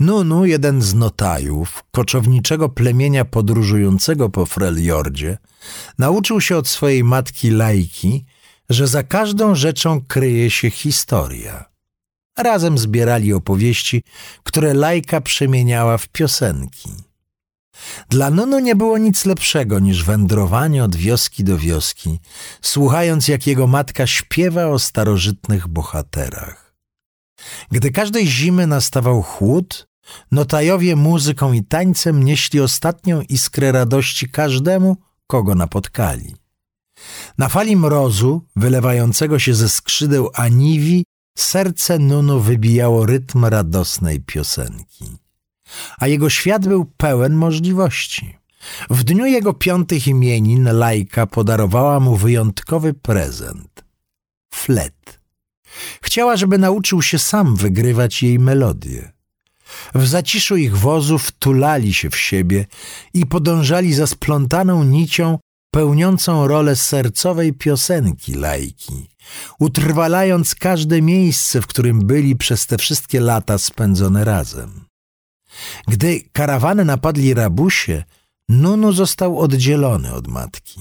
[0.00, 5.38] Nunu, jeden z notajów, koczowniczego plemienia podróżującego po Freljordzie,
[5.98, 8.24] nauczył się od swojej matki Lajki,
[8.70, 11.64] że za każdą rzeczą kryje się historia.
[12.38, 14.02] Razem zbierali opowieści,
[14.42, 16.90] które Lajka przemieniała w piosenki.
[18.08, 22.20] Dla Nunu nie było nic lepszego niż wędrowanie od wioski do wioski,
[22.62, 26.65] słuchając jak jego matka śpiewa o starożytnych bohaterach.
[27.70, 29.88] Gdy każdej zimy nastawał chłód,
[30.32, 36.34] notajowie muzyką i tańcem nieśli ostatnią iskrę radości każdemu, kogo napotkali.
[37.38, 41.04] Na fali mrozu, wylewającego się ze skrzydeł Aniwi,
[41.38, 45.16] serce Nunu wybijało rytm radosnej piosenki.
[45.98, 48.36] A jego świat był pełen możliwości.
[48.90, 53.84] W dniu jego piątych imienin Lajka podarowała mu wyjątkowy prezent–
[54.54, 55.20] flet.
[56.02, 59.12] Chciała, żeby nauczył się sam wygrywać jej melodię.
[59.94, 62.66] W zaciszu ich wozów tulali się w siebie
[63.14, 65.38] i podążali za splątaną nicią
[65.70, 69.08] pełniącą rolę sercowej piosenki lajki,
[69.58, 74.84] utrwalając każde miejsce, w którym byli przez te wszystkie lata spędzone razem.
[75.88, 78.04] Gdy karawany napadli rabusie,
[78.48, 80.80] Nunu został oddzielony od matki.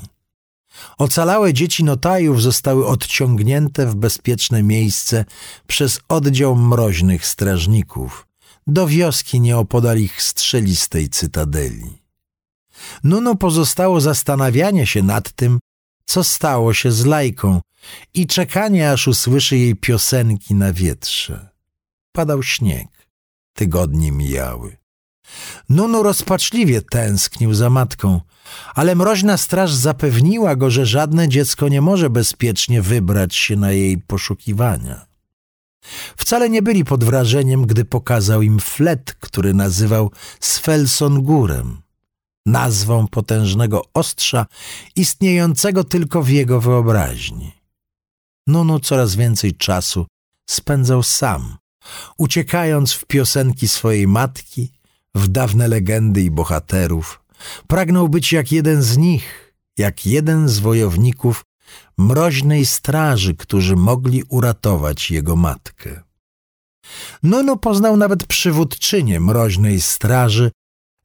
[0.98, 5.26] Ocalałe dzieci notajów zostały odciągnięte w bezpieczne miejsce
[5.68, 8.28] przez oddział mroźnych strażników
[8.68, 12.02] do wioski nieopodal ich strzelistej cytadeli.
[13.04, 15.60] Nuno pozostało zastanawianie się nad tym,
[16.06, 17.62] co stało się z lajką
[18.14, 21.50] i czekanie, aż usłyszy jej piosenki na wietrze.
[22.12, 22.88] Padał śnieg,
[23.54, 24.78] tygodnie mijały.
[25.70, 28.22] Nunu rozpaczliwie tęsknił za matką,
[28.76, 33.98] ale mroźna straż zapewniła go, że żadne dziecko nie może bezpiecznie wybrać się na jej
[33.98, 35.06] poszukiwania.
[36.18, 41.82] Wcale nie byli pod wrażeniem, gdy pokazał im flet, który nazywał Svelsongurem,
[42.46, 44.46] nazwą potężnego ostrza
[44.96, 47.52] istniejącego tylko w jego wyobraźni.
[48.48, 50.06] Nunu coraz więcej czasu
[50.50, 51.58] spędzał sam,
[52.18, 54.72] uciekając w piosenki swojej matki,
[55.16, 57.22] w dawne legendy i bohaterów.
[57.68, 61.45] Pragnął być jak jeden z nich, jak jeden z wojowników
[61.97, 66.01] mroźnej straży, którzy mogli uratować jego matkę.
[67.24, 70.51] Nunu poznał nawet przywódczynię mroźnej straży,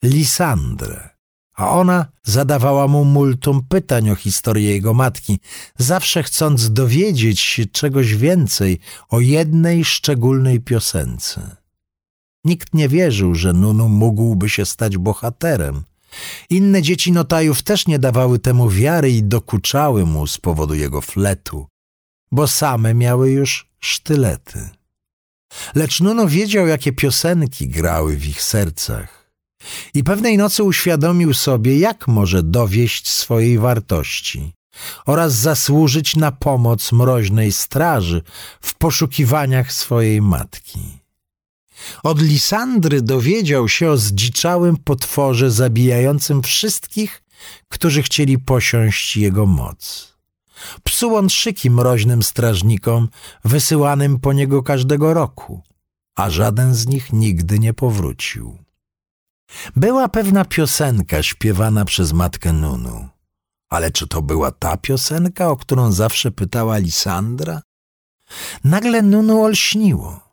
[0.04, 1.08] Lisandrę,
[1.54, 5.40] a ona zadawała mu multum pytań o historię jego matki,
[5.78, 11.59] zawsze chcąc dowiedzieć się czegoś więcej o jednej szczególnej piosence.
[12.44, 15.82] Nikt nie wierzył, że Nunu mógłby się stać bohaterem.
[16.50, 21.66] Inne dzieci Notajów też nie dawały temu wiary i dokuczały mu z powodu jego fletu,
[22.32, 24.68] bo same miały już sztylety.
[25.74, 29.20] Lecz Nunu wiedział, jakie piosenki grały w ich sercach
[29.94, 34.52] i pewnej nocy uświadomił sobie, jak może dowieść swojej wartości
[35.06, 38.22] oraz zasłużyć na pomoc mroźnej straży
[38.60, 40.99] w poszukiwaniach swojej matki.
[42.02, 47.22] Od Lisandry dowiedział się o zdziczałym potworze zabijającym wszystkich,
[47.68, 50.10] którzy chcieli posiąść jego moc.
[50.84, 53.08] Psuł on szyki mroźnym strażnikom
[53.44, 55.62] wysyłanym po niego każdego roku,
[56.16, 58.58] a żaden z nich nigdy nie powrócił.
[59.76, 63.08] Była pewna piosenka śpiewana przez matkę Nunu.
[63.68, 67.62] Ale czy to była ta piosenka, o którą zawsze pytała Lisandra?
[68.64, 70.29] Nagle Nunu olśniło.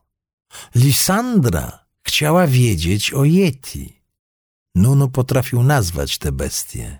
[0.76, 4.02] Lisandra chciała wiedzieć o Yeti.
[4.76, 7.00] Nunu potrafił nazwać tę bestię.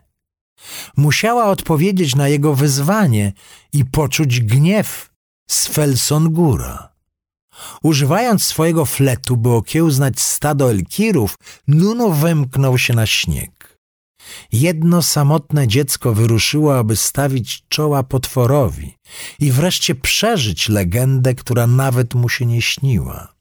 [0.98, 3.34] Musiała odpowiedzieć na jego wyzwanie
[3.74, 5.10] i poczuć gniew
[5.50, 6.94] z Felsongura.
[7.84, 11.36] Używając swojego fletu, by okiełznać stado elkirów,
[11.68, 13.78] Nuno wymknął się na śnieg.
[14.52, 18.98] Jedno samotne dziecko wyruszyło, aby stawić czoła potworowi
[19.40, 23.37] i wreszcie przeżyć legendę, która nawet mu się nie śniła.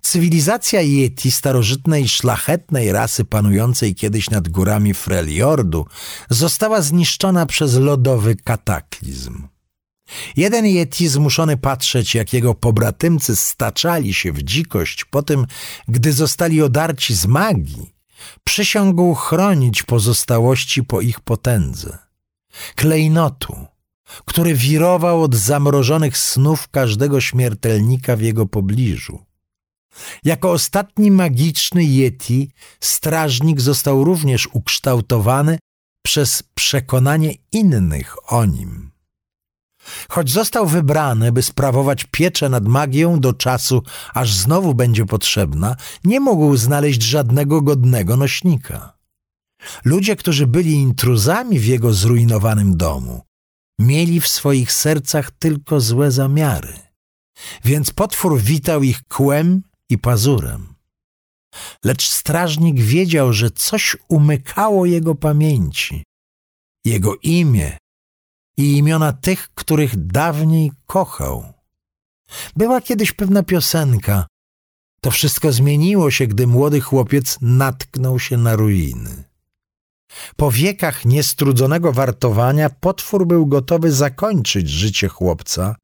[0.00, 5.86] Cywilizacja Yeti, starożytnej szlachetnej rasy panującej kiedyś nad górami Freljordu,
[6.30, 9.48] została zniszczona przez lodowy kataklizm.
[10.36, 15.46] Jeden Yeti zmuszony patrzeć, jak jego pobratymcy staczali się w dzikość po tym,
[15.88, 17.94] gdy zostali odarci z magii,
[18.44, 21.98] przysiągł chronić pozostałości po ich potędze.
[22.74, 23.66] Klejnotu,
[24.24, 29.24] który wirował od zamrożonych snów każdego śmiertelnika w jego pobliżu.
[30.24, 35.58] Jako ostatni magiczny Yeti, strażnik został również ukształtowany
[36.02, 38.90] przez przekonanie innych o nim.
[40.08, 43.82] Choć został wybrany, by sprawować pieczę nad magią do czasu,
[44.14, 48.94] aż znowu będzie potrzebna, nie mógł znaleźć żadnego godnego nośnika.
[49.84, 53.22] Ludzie, którzy byli intruzami w jego zrujnowanym domu,
[53.78, 56.74] mieli w swoich sercach tylko złe zamiary.
[57.64, 60.74] Więc potwór witał ich kłem i pazurem.
[61.84, 66.04] Lecz strażnik wiedział, że coś umykało jego pamięci.
[66.84, 67.78] Jego imię
[68.56, 71.52] i imiona tych, których dawniej kochał.
[72.56, 74.26] Była kiedyś pewna piosenka.
[75.00, 79.24] To wszystko zmieniło się, gdy młody chłopiec natknął się na ruiny.
[80.36, 85.76] Po wiekach niestrudzonego wartowania potwór był gotowy zakończyć życie chłopca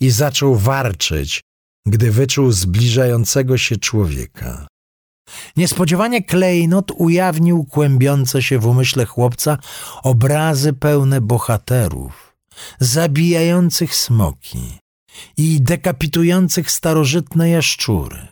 [0.00, 1.40] i zaczął warczeć,
[1.90, 4.66] gdy wyczuł zbliżającego się człowieka.
[5.56, 9.58] Niespodziewanie klejnot ujawnił kłębiące się w umyśle chłopca
[10.02, 12.36] obrazy pełne bohaterów,
[12.80, 14.78] zabijających smoki
[15.36, 18.28] i dekapitujących starożytne jaszczury.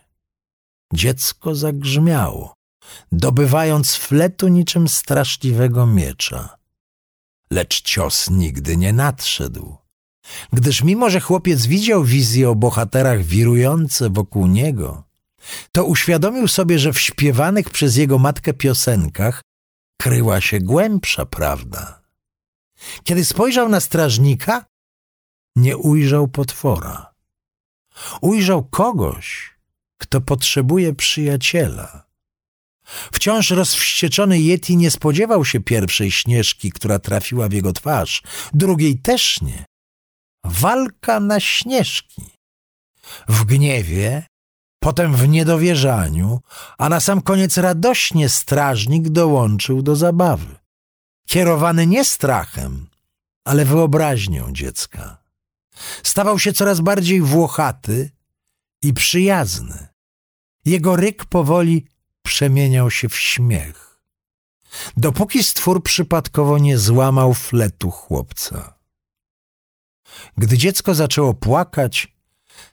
[0.92, 2.54] Dziecko zagrzmiało,
[3.12, 6.56] dobywając fletu niczym straszliwego miecza.
[7.50, 9.76] Lecz cios nigdy nie nadszedł
[10.52, 15.04] gdyż mimo, że chłopiec widział wizje o bohaterach wirujące wokół niego,
[15.72, 19.42] to uświadomił sobie, że w śpiewanych przez jego matkę piosenkach
[20.00, 22.02] kryła się głębsza prawda.
[23.04, 24.64] Kiedy spojrzał na strażnika,
[25.56, 27.14] nie ujrzał potwora.
[28.20, 29.56] Ujrzał kogoś,
[29.98, 32.06] kto potrzebuje przyjaciela.
[33.12, 38.22] Wciąż rozwścieczony Yeti nie spodziewał się pierwszej śnieżki, która trafiła w jego twarz,
[38.54, 39.64] drugiej też nie
[40.48, 42.22] walka na śnieżki.
[43.28, 44.26] W gniewie,
[44.78, 46.40] potem w niedowierzaniu,
[46.78, 50.56] a na sam koniec radośnie strażnik dołączył do zabawy.
[51.28, 52.86] Kierowany nie strachem,
[53.44, 55.18] ale wyobraźnią dziecka.
[56.02, 58.10] Stawał się coraz bardziej włochaty
[58.82, 59.88] i przyjazny.
[60.64, 61.86] Jego ryk powoli
[62.22, 64.00] przemieniał się w śmiech,
[64.96, 68.75] dopóki stwór przypadkowo nie złamał fletu chłopca.
[70.36, 72.16] Gdy dziecko zaczęło płakać,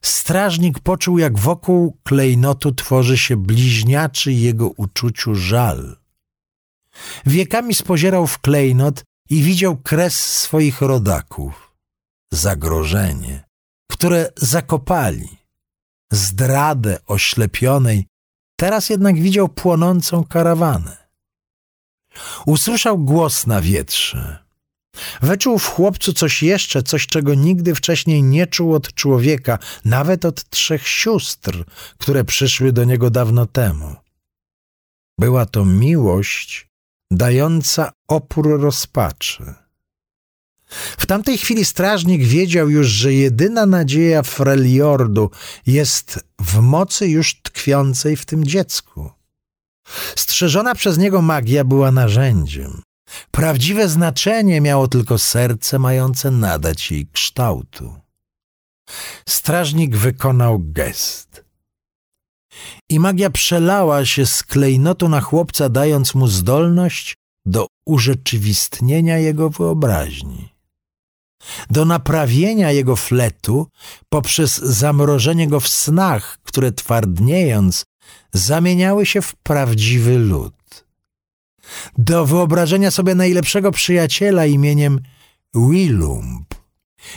[0.01, 5.97] strażnik poczuł, jak wokół klejnotu tworzy się bliźniaczy jego uczuciu żal.
[7.25, 11.73] Wiekami spozierał w klejnot i widział kres swoich rodaków,
[12.31, 13.43] zagrożenie,
[13.91, 15.37] które zakopali,
[16.11, 18.07] zdradę oślepionej,
[18.59, 20.97] teraz jednak widział płonącą karawanę.
[22.45, 24.42] Usłyszał głos na wietrze.
[25.21, 30.49] Wyczuł w chłopcu coś jeszcze, coś, czego nigdy wcześniej nie czuł od człowieka, nawet od
[30.49, 31.63] trzech sióstr,
[31.97, 33.95] które przyszły do niego dawno temu.
[35.19, 36.67] Była to miłość
[37.11, 39.53] dająca opór rozpaczy.
[40.97, 45.31] W tamtej chwili strażnik wiedział już, że jedyna nadzieja Freljordu
[45.65, 49.11] jest w mocy już tkwiącej w tym dziecku.
[50.15, 52.81] Strzeżona przez niego magia była narzędziem.
[53.31, 57.95] Prawdziwe znaczenie miało tylko serce mające nadać jej kształtu.
[59.29, 61.43] Strażnik wykonał gest.
[62.89, 70.53] I magia przelała się z klejnotu na chłopca, dając mu zdolność do urzeczywistnienia jego wyobraźni
[71.69, 73.67] do naprawienia jego fletu
[74.09, 77.83] poprzez zamrożenie go w snach, które twardniejąc
[78.33, 80.53] zamieniały się w prawdziwy lud.
[81.97, 84.99] Do wyobrażenia sobie najlepszego przyjaciela imieniem
[85.55, 86.55] Willump.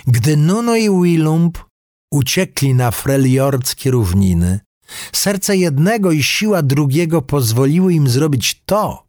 [0.07, 1.59] Gdy Nuno i Willump
[2.11, 4.61] uciekli na freljordzkie równiny,
[5.13, 9.07] serce jednego i siła drugiego pozwoliły im zrobić to,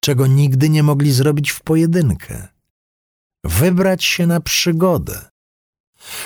[0.00, 2.48] czego nigdy nie mogli zrobić w pojedynkę
[3.44, 5.30] wybrać się na przygodę.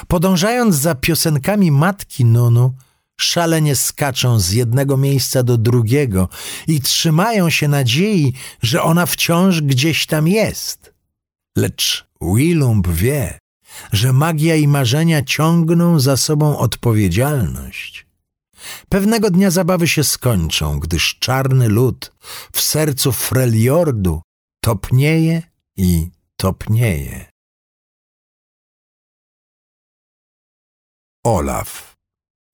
[0.08, 2.72] Podążając za piosenkami matki Nunu,
[3.20, 6.28] szalenie skaczą z jednego miejsca do drugiego
[6.66, 10.94] i trzymają się nadziei, że ona wciąż gdzieś tam jest.
[11.56, 13.38] Lecz Willump wie,
[13.92, 18.06] że magia i marzenia ciągną za sobą odpowiedzialność.
[18.88, 22.12] Pewnego dnia zabawy się skończą, gdyż czarny lud
[22.52, 24.22] w sercu Freljordu
[24.60, 25.42] topnieje
[25.76, 27.26] i topnieje.
[31.24, 31.93] Olaf,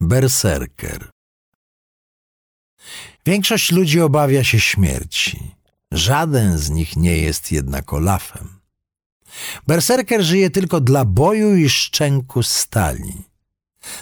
[0.00, 1.10] berserker.
[3.26, 5.54] Większość ludzi obawia się śmierci.
[5.92, 8.60] Żaden z nich nie jest jednak Olafem.
[9.66, 13.14] Berserker żyje tylko dla boju i szczęku stali.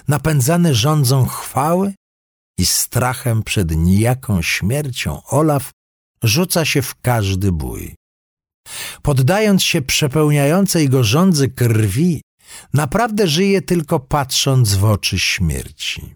[0.09, 1.95] Napędzany rządzą chwały
[2.59, 5.71] i strachem przed nijaką śmiercią Olaf
[6.23, 7.95] rzuca się w każdy bój.
[9.03, 12.21] Poddając się przepełniającej go rządzy krwi,
[12.75, 16.15] naprawdę żyje tylko patrząc w oczy śmierci.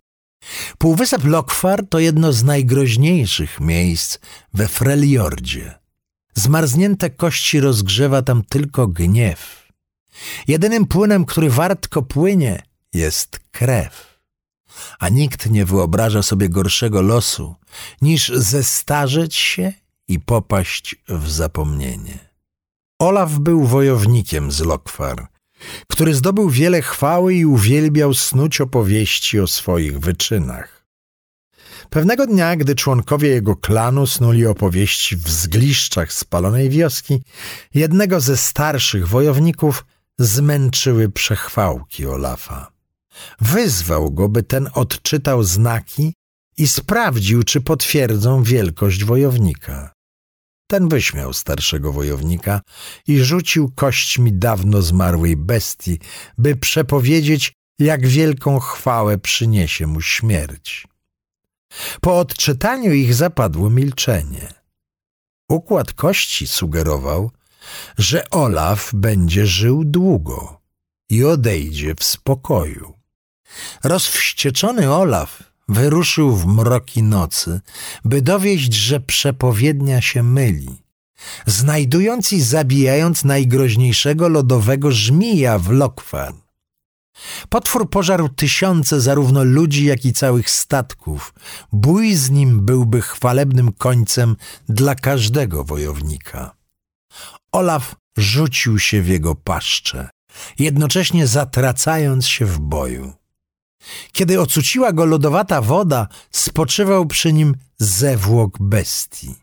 [0.79, 4.19] Półwysep Lokwar to jedno z najgroźniejszych miejsc
[4.55, 5.75] we Freljordzie.
[6.35, 9.69] Zmarznięte kości rozgrzewa tam tylko gniew.
[10.49, 12.63] Jedynym płynem, który wartko płynie,
[12.93, 14.19] jest krew.
[14.99, 17.55] A nikt nie wyobraża sobie gorszego losu,
[18.03, 19.73] niż zestarzeć się
[20.09, 22.19] i popaść w zapomnienie.
[22.99, 25.27] Olaf był wojownikiem z Lokwar,
[25.89, 30.83] który zdobył wiele chwały i uwielbiał snuć opowieści o swoich wyczynach.
[31.91, 37.23] Pewnego dnia, gdy członkowie jego klanu snuli opowieści w zgliszczach spalonej wioski,
[37.75, 39.85] jednego ze starszych wojowników
[40.19, 42.73] zmęczyły przechwałki Olafa.
[43.41, 46.15] Wyzwał go, by ten odczytał znaki
[46.57, 49.93] i sprawdził, czy potwierdzą wielkość wojownika.
[50.73, 52.61] Ten wyśmiał starszego wojownika
[53.07, 55.99] i rzucił kośćmi dawno zmarłej bestii,
[56.39, 60.87] by przepowiedzieć, jak wielką chwałę przyniesie mu śmierć.
[62.01, 64.49] Po odczytaniu ich zapadło milczenie.
[65.49, 67.31] Układ kości sugerował,
[67.99, 70.61] że Olaf będzie żył długo
[71.09, 72.95] i odejdzie w spokoju.
[73.85, 77.61] Rozwścieczony Olaf wyruszył w mroki nocy,
[78.05, 80.83] by dowieść, że przepowiednia się myli,
[81.47, 86.35] znajdując i zabijając najgroźniejszego lodowego żmija w Lokwar.
[87.49, 91.35] Potwór pożarł tysiące zarówno ludzi, jak i całych statków.
[91.73, 94.37] Bój z nim byłby chwalebnym końcem
[94.69, 96.57] dla każdego wojownika.
[97.53, 100.11] Olaf rzucił się w jego paszczę,
[100.59, 103.13] jednocześnie zatracając się w boju.
[104.13, 109.35] Kiedy ocuciła go lodowata woda, spoczywał przy nim zewłok bestii.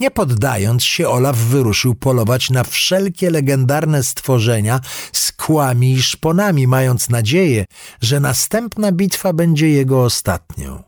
[0.00, 4.80] Nie poddając się, Olaf wyruszył polować na wszelkie legendarne stworzenia
[5.12, 7.64] z kłami i szponami, mając nadzieję,
[8.00, 10.82] że następna bitwa będzie jego ostatnią.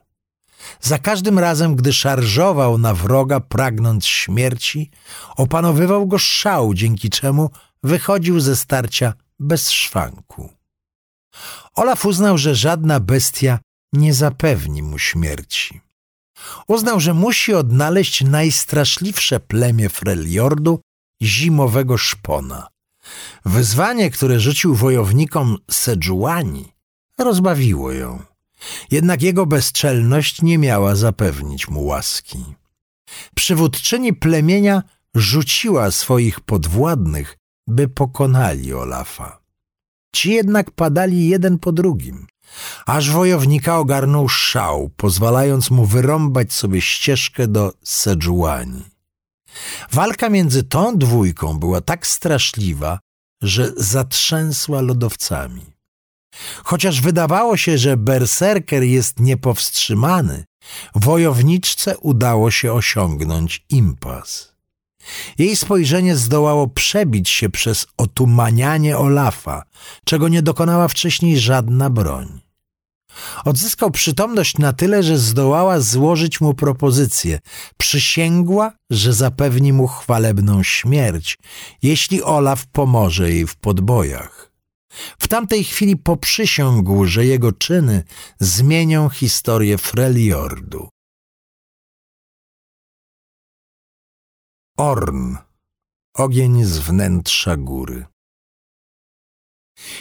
[0.80, 4.90] Za każdym razem, gdy szarżował na wroga, pragnąc śmierci,
[5.36, 7.51] opanowywał go szał, dzięki czemu
[7.82, 10.60] wychodził ze starcia bez szwanku.
[11.74, 13.59] Olaf uznał, że żadna bestia
[13.93, 15.81] nie zapewni mu śmierci.
[16.68, 20.81] Uznał, że musi odnaleźć najstraszliwsze plemię Freljordu,
[21.22, 22.68] zimowego szpona.
[23.45, 26.72] Wyzwanie, które rzucił wojownikom Sedżuani,
[27.18, 28.22] rozbawiło ją.
[28.91, 32.45] Jednak jego bezczelność nie miała zapewnić mu łaski.
[33.35, 34.83] Przywódczyni plemienia
[35.14, 39.39] rzuciła swoich podwładnych, by pokonali Olafa.
[40.13, 42.27] Ci jednak padali jeden po drugim,
[42.87, 48.85] aż wojownika ogarnął szał, pozwalając mu wyrąbać sobie ścieżkę do Sedżuani.
[49.93, 52.99] Walka między tą dwójką była tak straszliwa,
[53.43, 55.63] że zatrzęsła lodowcami.
[56.65, 60.45] Chociaż wydawało się, że berserker jest niepowstrzymany,
[60.95, 64.49] wojowniczce udało się osiągnąć impas.
[65.38, 69.62] Jej spojrzenie zdołało przebić się przez otumanianie Olafa,
[70.05, 72.40] czego nie dokonała wcześniej żadna broń.
[73.44, 77.38] Odzyskał przytomność na tyle, że zdołała złożyć mu propozycję.
[77.76, 81.38] Przysięgła, że zapewni mu chwalebną śmierć,
[81.82, 84.53] jeśli Olaf pomoże jej w podbojach.
[85.18, 88.03] W tamtej chwili poprzysiągł, że jego czyny
[88.40, 90.88] zmienią historię Freljordu.
[94.81, 95.37] Orn.
[96.14, 98.07] Ogień z wnętrza góry.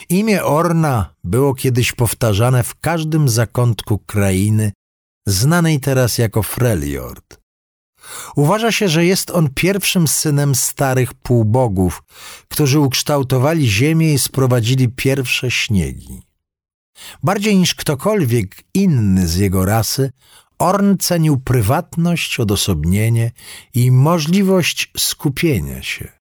[0.09, 4.71] Imię Orna było kiedyś powtarzane w każdym zakątku krainy,
[5.27, 7.39] znanej teraz jako Freljord.
[8.36, 12.03] Uważa się, że jest on pierwszym synem starych półbogów,
[12.47, 16.21] którzy ukształtowali ziemię i sprowadzili pierwsze śniegi.
[17.23, 20.11] Bardziej niż ktokolwiek inny z jego rasy,
[20.60, 23.32] Orn cenił prywatność, odosobnienie
[23.74, 26.20] i możliwość skupienia się.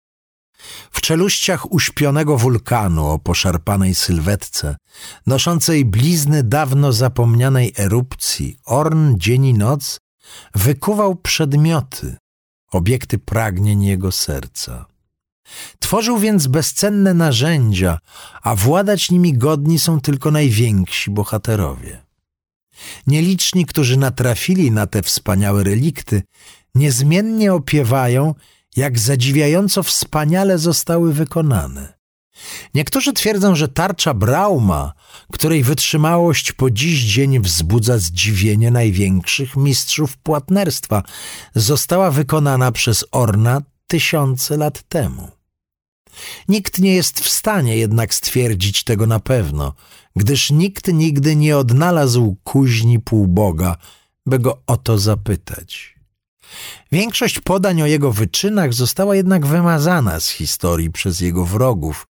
[0.91, 4.77] W czeluściach uśpionego wulkanu o poszarpanej sylwetce,
[5.27, 9.99] noszącej blizny dawno zapomnianej erupcji, Orn dzień i noc
[10.55, 12.17] wykuwał przedmioty,
[12.73, 14.87] obiekty pragnień jego serca.
[15.79, 17.99] Tworzył więc bezcenne narzędzia,
[18.43, 22.08] a władać nimi godni są tylko najwięksi bohaterowie.
[23.07, 26.23] Nieliczni, którzy natrafili na te wspaniałe relikty,
[26.75, 28.35] niezmiennie opiewają,
[28.77, 31.99] jak zadziwiająco wspaniale zostały wykonane.
[32.75, 34.93] Niektórzy twierdzą, że tarcza Brauma,
[35.33, 41.03] której wytrzymałość po dziś dzień wzbudza zdziwienie największych mistrzów płatnerstwa,
[41.55, 45.29] została wykonana przez Orna tysiące lat temu.
[46.49, 49.75] Nikt nie jest w stanie jednak stwierdzić tego na pewno,
[50.19, 53.77] gdyż nikt nigdy nie odnalazł kuźni półboga,
[54.27, 55.99] by go o to zapytać.
[56.93, 62.07] Większość podań o jego wyczynach została jednak wymazana z historii przez jego wrogów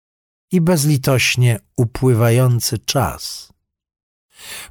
[0.51, 3.53] i bezlitośnie upływający czas.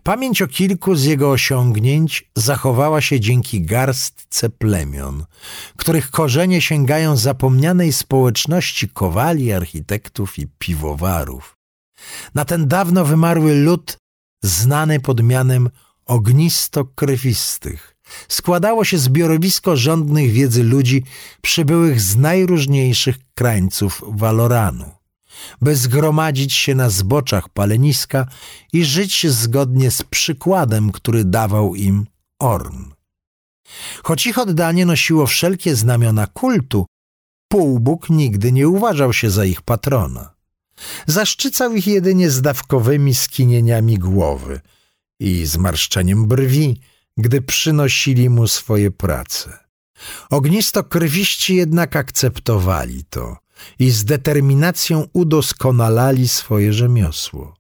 [0.03, 5.25] Pamięć o kilku z jego osiągnięć zachowała się dzięki garstce plemion,
[5.77, 11.62] których korzenie sięgają zapomnianej społeczności kowali, architektów i piwowarów.
[12.35, 13.97] Na ten dawno wymarły lud,
[14.43, 15.71] znany pod mianem
[16.07, 17.97] ognisto-krwistych,
[18.29, 21.05] składało się zbiorowisko rządnych wiedzy ludzi
[21.43, 24.91] przybyłych z najróżniejszych krańców Waloranu,
[25.61, 28.27] by zgromadzić się na zboczach paleniska
[28.73, 32.07] i żyć zgodnie z przykładem, który dawał im
[32.39, 32.85] Orn.
[34.03, 36.87] Choć ich oddanie nosiło wszelkie znamiona kultu,
[37.49, 40.35] półbóg nigdy nie uważał się za ich patrona.
[41.07, 44.61] Zaszczycał ich jedynie zdawkowymi skinieniami głowy
[45.21, 46.81] i zmarszczeniem brwi,
[47.17, 49.59] gdy przynosili mu swoje prace.
[50.31, 53.37] Ognisto krwiści jednak akceptowali to
[53.79, 57.57] i z determinacją udoskonalali swoje rzemiosło.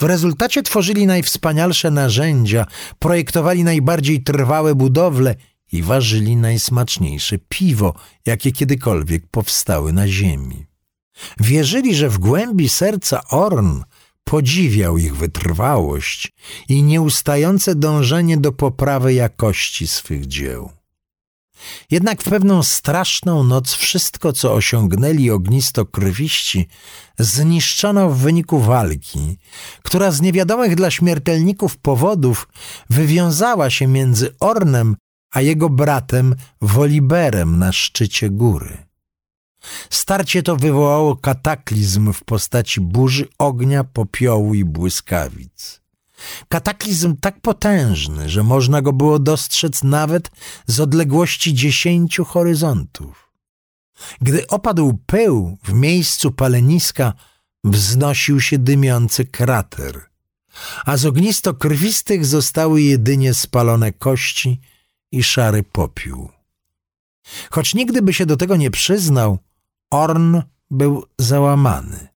[0.00, 2.66] W rezultacie tworzyli najwspanialsze narzędzia,
[2.98, 5.34] projektowali najbardziej trwałe budowle
[5.72, 7.94] i ważyli najsmaczniejsze piwo,
[8.26, 10.66] jakie kiedykolwiek powstały na ziemi.
[11.40, 13.82] Wierzyli, że w głębi serca Orn
[14.24, 16.32] podziwiał ich wytrwałość
[16.68, 20.70] i nieustające dążenie do poprawy jakości swych dzieł.
[21.90, 26.68] Jednak w pewną straszną noc wszystko, co osiągnęli ognisto krwiści,
[27.18, 29.38] zniszczono w wyniku walki,
[29.82, 32.48] która z niewiadomych dla śmiertelników powodów
[32.90, 34.96] wywiązała się między Ornem
[35.32, 38.91] a jego bratem Woliberem na szczycie góry.
[39.90, 45.82] Starcie to wywołało kataklizm w postaci burzy, ognia, popiołu i błyskawic.
[46.48, 50.30] Kataklizm tak potężny, że można go było dostrzec nawet
[50.66, 53.32] z odległości dziesięciu horyzontów.
[54.20, 57.12] Gdy opadł pył w miejscu paleniska,
[57.64, 60.00] wznosił się dymiący krater,
[60.84, 64.60] a z ognisto-krwistych zostały jedynie spalone kości
[65.12, 66.30] i szary popiół.
[67.50, 69.38] Choć nigdy by się do tego nie przyznał,
[69.92, 70.40] Orn
[70.70, 72.08] był załamany.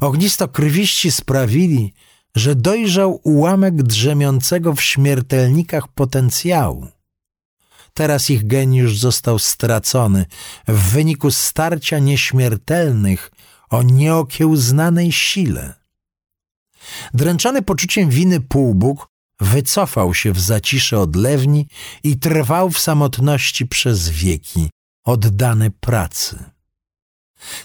[0.00, 1.94] Ognisto-krwiści sprawili,
[2.36, 6.86] że dojrzał ułamek drzemiącego w śmiertelnikach potencjału.
[7.94, 10.26] Teraz ich geniusz został stracony
[10.68, 13.30] w wyniku starcia nieśmiertelnych
[13.70, 15.74] o nieokiełznanej sile.
[17.14, 19.08] Dręczony poczuciem winy półbóg
[19.40, 21.68] wycofał się w zacisze odlewni
[22.02, 24.70] i trwał w samotności przez wieki,
[25.04, 26.57] oddany pracy.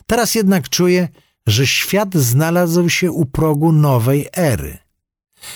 [0.05, 1.07] Teraz jednak czuje,
[1.47, 4.77] że świat znalazł się u progu nowej ery.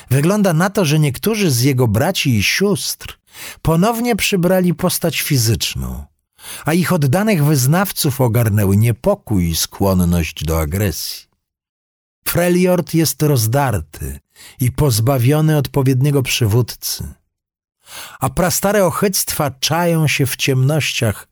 [0.10, 3.20] Wygląda na to, że niektórzy z jego braci i sióstr
[3.62, 6.06] ponownie przybrali postać fizyczną,
[6.66, 11.28] a ich oddanych wyznawców ogarnęły niepokój i skłonność do agresji.
[12.26, 14.20] Freljord jest rozdarty
[14.60, 17.14] i pozbawiony odpowiedniego przywódcy,
[18.20, 21.28] a prastare ochyctwa czają się w ciemnościach,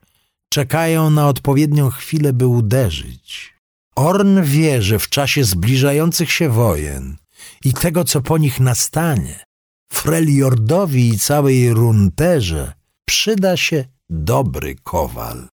[0.56, 3.54] czekają na odpowiednią chwilę, by uderzyć.
[3.96, 7.18] Orn wie, że w czasie zbliżających się wojen
[7.66, 9.46] i tego, co po nich nastanie,
[9.94, 12.74] Freljordowi i całej runterze
[13.06, 15.48] przyda się dobry kowal.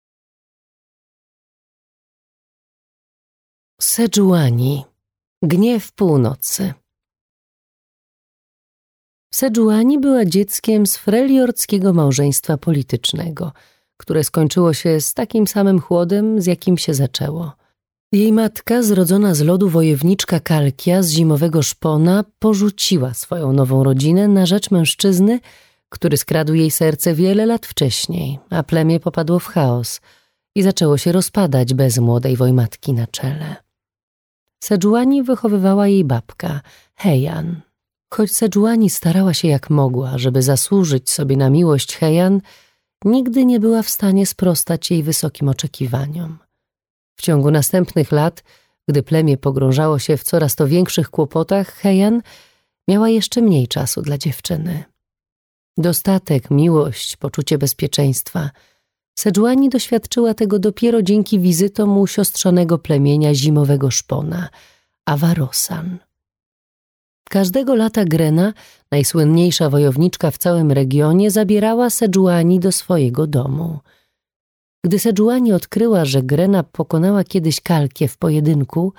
[3.82, 4.86] Sejuani
[5.44, 6.74] Gniew północy
[9.34, 13.52] Sejuani była dzieckiem z freliordzkiego małżeństwa politycznego,
[14.02, 17.52] które skończyło się z takim samym chłodem, z jakim się zaczęło–
[18.14, 24.46] jej matka, zrodzona z lodu wojowniczka Kalkia z zimowego szpona, porzuciła swoją nową rodzinę na
[24.46, 25.40] rzecz mężczyzny,
[25.90, 30.02] który skradł jej serce wiele lat wcześniej, a plemię popadło w chaos
[30.56, 33.56] i zaczęło się rozpadać bez młodej wojmatki na czele.
[34.64, 36.62] Sedżuani wychowywała jej babka,
[36.96, 37.62] Hejan.
[38.14, 42.42] Choć Sedżuani starała się jak mogła, żeby zasłużyć sobie na miłość Hejan,
[43.06, 46.38] nigdy nie była w stanie sprostać jej wysokim oczekiwaniom.
[47.16, 48.44] W ciągu następnych lat,
[48.90, 52.22] gdy plemię pogrążało się w coraz to większych kłopotach, Hejan
[52.88, 54.84] miała jeszcze mniej czasu dla dziewczyny.
[55.78, 58.50] Dostatek, miłość, poczucie bezpieczeństwa.
[59.20, 64.50] Sejuani doświadczyła tego dopiero dzięki wizytom u siostrzonego plemienia zimowego szpona,
[65.06, 65.98] Awarosan.
[67.32, 68.54] Każdego lata Grena,
[68.92, 73.80] najsłynniejsza wojowniczka w całym regionie, zabierała Sejuani do swojego domu–
[74.86, 78.94] gdy Sejuani odkryła, że Grena pokonała kiedyś Kalkię w pojedynku,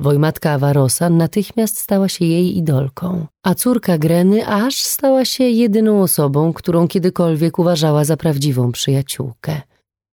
[0.00, 6.52] wojmatka Awarosa natychmiast stała się jej idolką, a córka Greny aż stała się jedyną osobą,
[6.52, 9.60] którą kiedykolwiek uważała za prawdziwą przyjaciółkę.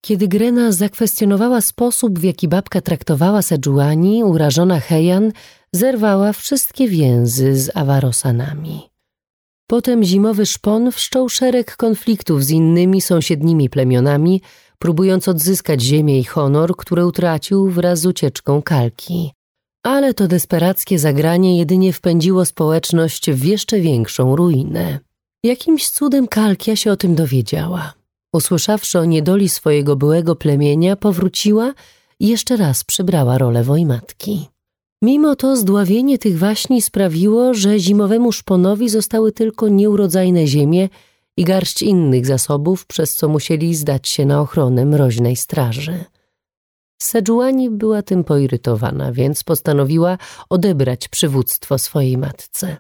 [0.08, 5.32] Kiedy Grena zakwestionowała sposób, w jaki babka traktowała Sejuani, urażona Hejan
[5.72, 8.89] zerwała wszystkie więzy z Awarosanami.
[9.70, 14.41] Potem zimowy szpon wszczął szereg konfliktów z innymi sąsiednimi plemionami,
[14.80, 19.32] próbując odzyskać ziemię i honor, które utracił wraz z ucieczką Kalki.
[19.84, 24.99] Ale to desperackie zagranie jedynie wpędziło społeczność w jeszcze większą ruinę.
[25.43, 27.97] Jakimś cudem Kalkia się o tym dowiedziała.
[28.38, 31.73] Usłyszawszy o niedoli swojego byłego plemienia, powróciła
[32.19, 34.47] i jeszcze raz przybrała rolę wojmatki.
[35.01, 40.89] Mimo to zdławienie tych waśni sprawiło, że zimowemu szponowi zostały tylko nieurodzajne ziemie
[41.38, 46.05] i garść innych zasobów, przez co musieli zdać się na ochronę mroźnej straży.
[47.01, 50.17] Sejuani była tym poirytowana, więc postanowiła
[50.49, 52.77] odebrać przywództwo swojej matce.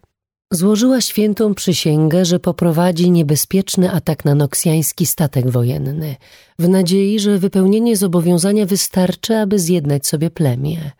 [0.51, 6.15] Złożyła świętą przysięgę, że poprowadzi niebezpieczny atak na noksjański statek wojenny,
[6.59, 10.91] w nadziei, że wypełnienie zobowiązania wystarczy, aby zjednać sobie plemię,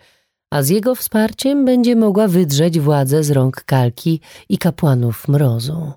[0.51, 4.19] a z jego wsparciem będzie mogła wydrzeć władzę z rąk Kalki
[4.49, 5.91] i kapłanów mrozu.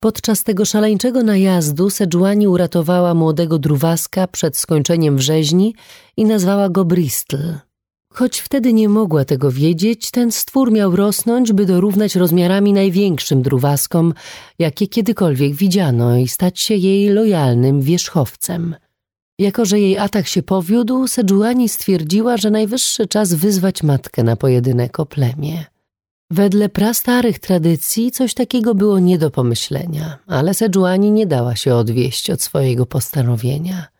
[0.00, 5.74] Podczas tego szaleńczego najazdu Sejuani uratowała młodego druwaska przed skończeniem wrzeźni
[6.16, 7.67] i nazwała go Bristol.
[8.18, 14.14] Choć wtedy nie mogła tego wiedzieć, ten stwór miał rosnąć, by dorównać rozmiarami największym druwaskom,
[14.58, 18.74] jakie kiedykolwiek widziano i stać się jej lojalnym wierzchowcem.
[19.38, 25.00] Jako, że jej atak się powiódł, Sejuani stwierdziła, że najwyższy czas wyzwać matkę na pojedynek
[25.00, 25.64] o plemię.
[26.30, 32.30] Wedle prastarych tradycji coś takiego było nie do pomyślenia, ale Sejuani nie dała się odwieść
[32.30, 33.97] od swojego postanowienia.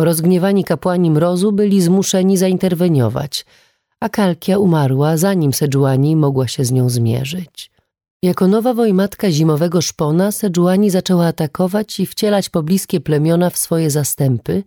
[0.00, 3.46] Rozgniewani kapłani mrozu byli zmuszeni zainterweniować,
[4.00, 7.70] a Kalkia umarła zanim Sejuani mogła się z nią zmierzyć.
[8.22, 14.62] Jako nowa wojmatka zimowego szpona Sejuani zaczęła atakować i wcielać pobliskie plemiona w swoje zastępy,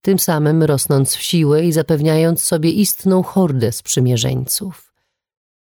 [0.00, 4.92] tym samym rosnąc w siłę i zapewniając sobie istną hordę sprzymierzeńców.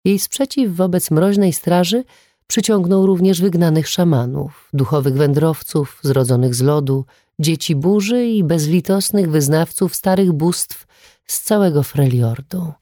[0.05, 2.05] Jej sprzeciw wobec mroźnej straży
[2.47, 7.05] przyciągnął również wygnanych szamanów, duchowych wędrowców zrodzonych z lodu,
[7.41, 10.87] dzieci burzy i bezlitosnych wyznawców starych bóstw
[11.27, 12.73] z całego Freljordu.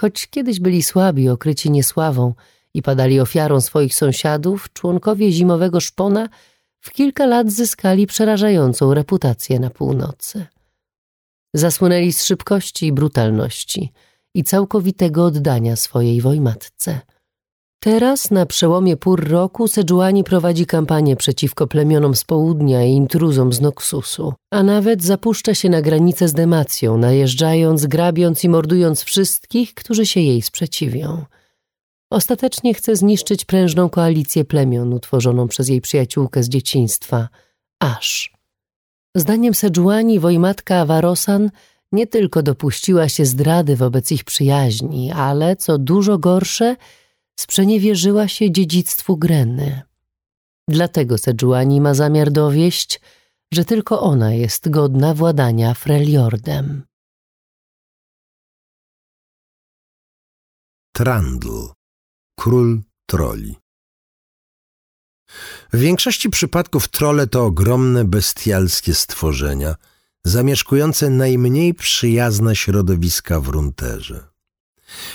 [0.00, 2.34] Choć kiedyś byli słabi, okryci niesławą
[2.74, 6.28] i padali ofiarą swoich sąsiadów, członkowie zimowego szpona
[6.80, 10.46] w kilka lat zyskali przerażającą reputację na północy.
[11.54, 13.92] Zasłynęli z szybkości i brutalności
[14.34, 17.00] i całkowitego oddania swojej wojmatce–
[17.82, 23.60] Teraz, na przełomie pór roku, Sejuani prowadzi kampanię przeciwko plemionom z południa i intruzom z
[23.60, 30.06] Noxusu, a nawet zapuszcza się na granicę z Demacją, najeżdżając, grabiąc i mordując wszystkich, którzy
[30.06, 31.24] się jej sprzeciwią.
[32.10, 37.28] Ostatecznie chce zniszczyć prężną koalicję plemion utworzoną przez jej przyjaciółkę z dzieciństwa,
[37.82, 38.32] Ash.
[39.16, 41.50] Zdaniem Sejuani wojmatka Avarosan
[41.92, 46.76] nie tylko dopuściła się zdrady wobec ich przyjaźni, ale, co dużo gorsze,
[47.40, 49.82] sprzeniewierzyła się dziedzictwu Greny.
[50.68, 53.00] Dlatego Sejuani ma zamiar dowieść,
[53.52, 56.82] że tylko ona jest godna władania Freljordem.
[60.92, 61.68] Trandl,
[62.38, 63.56] król troli.
[65.72, 69.74] W większości przypadków trole to ogromne, bestialskie stworzenia,
[70.24, 74.29] zamieszkujące najmniej przyjazne środowiska w runterze.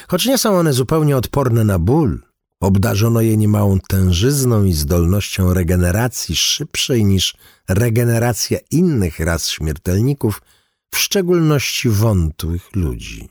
[0.07, 2.21] Choć nie są one zupełnie odporne na ból,
[2.59, 7.35] obdarzono je niemałą tężyzną i zdolnością regeneracji szybszej niż
[7.69, 10.41] regeneracja innych ras śmiertelników,
[10.91, 13.29] w szczególności wątłych ludzi.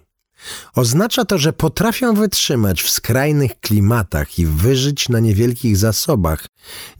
[0.74, 6.46] Oznacza to, że potrafią wytrzymać w skrajnych klimatach i wyżyć na niewielkich zasobach,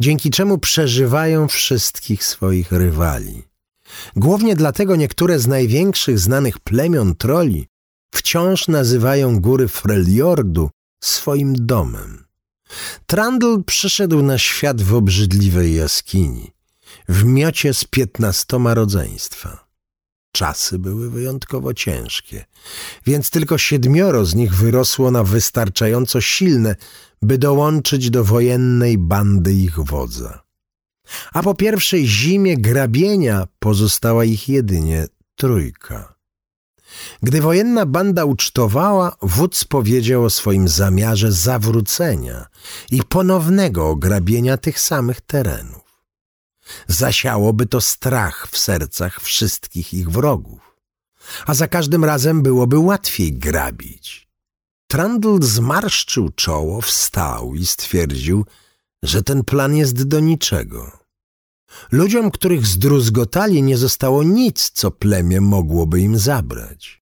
[0.01, 3.42] dzięki czemu przeżywają wszystkich swoich rywali.
[4.16, 7.66] Głównie dlatego niektóre z największych znanych plemion troli
[8.14, 12.24] wciąż nazywają góry Freljordu swoim domem.
[13.06, 16.50] Trandl przyszedł na świat w obrzydliwej jaskini,
[17.08, 19.64] w miocie z piętnastoma rodzeństwa.
[20.32, 22.44] Czasy były wyjątkowo ciężkie,
[23.06, 26.76] więc tylko siedmioro z nich wyrosło na wystarczająco silne,
[27.22, 30.42] by dołączyć do wojennej bandy ich wodza.
[31.32, 35.06] A po pierwszej zimie grabienia pozostała ich jedynie
[35.36, 36.13] trójka.
[37.22, 42.47] Gdy wojenna banda ucztowała, wódz powiedział o swoim zamiarze zawrócenia
[42.90, 45.84] i ponownego ograbienia tych samych terenów.
[46.88, 50.76] Zasiałoby to strach w sercach wszystkich ich wrogów,
[51.47, 54.28] a za każdym razem byłoby łatwiej grabić.
[54.86, 58.45] Trandl zmarszczył czoło, wstał i stwierdził,
[59.03, 61.03] że ten plan jest do niczego.
[61.92, 67.04] Ludziom, których zdruzgotali, nie zostało nic, co plemię mogłoby im zabrać.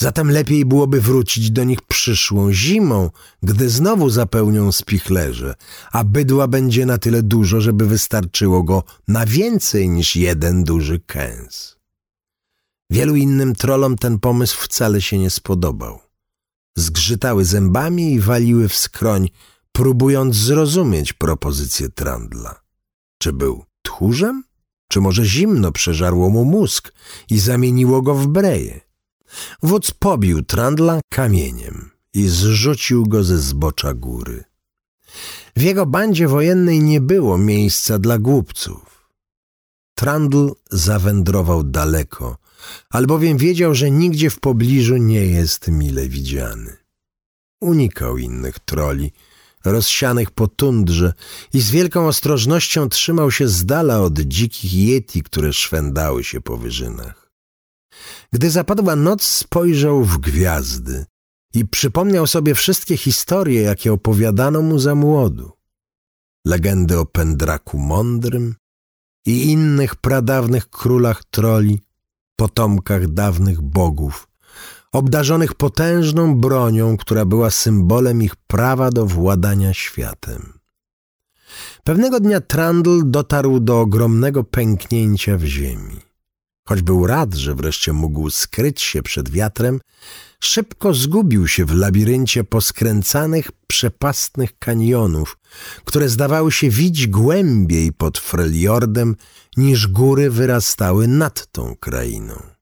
[0.00, 3.10] Zatem lepiej byłoby wrócić do nich przyszłą zimą,
[3.42, 5.54] gdy znowu zapełnią spichlerze,
[5.92, 11.76] a bydła będzie na tyle dużo, żeby wystarczyło go na więcej niż jeden duży kęs.
[12.90, 15.98] Wielu innym trolom ten pomysł wcale się nie spodobał.
[16.76, 19.28] Zgrzytały zębami i waliły w skroń,
[19.72, 22.60] próbując zrozumieć propozycję Trandla.
[23.18, 24.44] Czy był tchórzem?
[24.88, 26.92] Czy może zimno przeżarło mu mózg
[27.30, 28.80] i zamieniło go w breje?
[29.62, 34.44] Wódz pobił Trandla kamieniem i zrzucił go ze zbocza góry.
[35.56, 39.08] W jego bandzie wojennej nie było miejsca dla głupców.
[39.94, 42.36] Trandl zawędrował daleko,
[42.90, 46.76] albowiem wiedział, że nigdzie w pobliżu nie jest mile widziany.
[47.60, 49.12] Unikał innych troli,
[49.72, 51.12] rozsianych po tundrze
[51.52, 56.56] i z wielką ostrożnością trzymał się z dala od dzikich yeti, które szwędały się po
[56.56, 57.32] wyżynach.
[58.32, 61.06] Gdy zapadła noc, spojrzał w gwiazdy
[61.54, 65.52] i przypomniał sobie wszystkie historie, jakie opowiadano mu za młodu.
[66.46, 68.54] Legendy o Pendraku Mądrym
[69.26, 71.80] i innych pradawnych królach troli,
[72.36, 74.28] potomkach dawnych bogów,
[74.92, 80.58] obdarzonych potężną bronią, która była symbolem ich prawa do władania światem.
[81.84, 85.96] Pewnego dnia Trandl dotarł do ogromnego pęknięcia w ziemi.
[86.68, 89.80] Choć był rad, że wreszcie mógł skryć się przed wiatrem,
[90.40, 95.38] szybko zgubił się w labiryncie poskręcanych, przepastnych kanionów,
[95.84, 99.16] które zdawały się widzieć głębiej pod Freljordem
[99.56, 102.57] niż góry wyrastały nad tą krainą.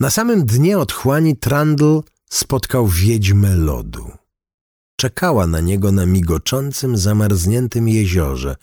[0.00, 2.00] Na samym dnie otchłani Trandl
[2.30, 4.10] spotkał wiedźmę lodu.
[4.96, 8.56] Czekała na niego na migoczącym, zamarzniętym jeziorze,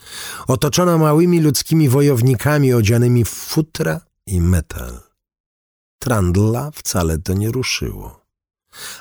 [0.48, 5.00] otoczona małymi ludzkimi wojownikami odzianymi w futra i metal.
[6.00, 8.22] Trandla wcale to nie ruszyło.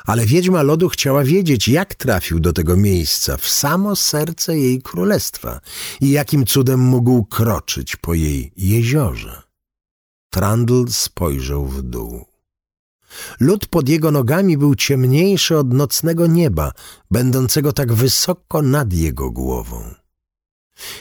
[0.05, 5.61] Ale wiedźma lodu chciała wiedzieć, jak trafił do tego miejsca, w samo serce jej królestwa
[6.01, 9.50] i jakim cudem mógł kroczyć po jej jeziorze.
[10.31, 12.27] Trandl spojrzał w dół.
[13.41, 16.73] Lód pod jego nogami był ciemniejszy od nocnego nieba,
[17.11, 19.95] będącego tak wysoko nad jego głową.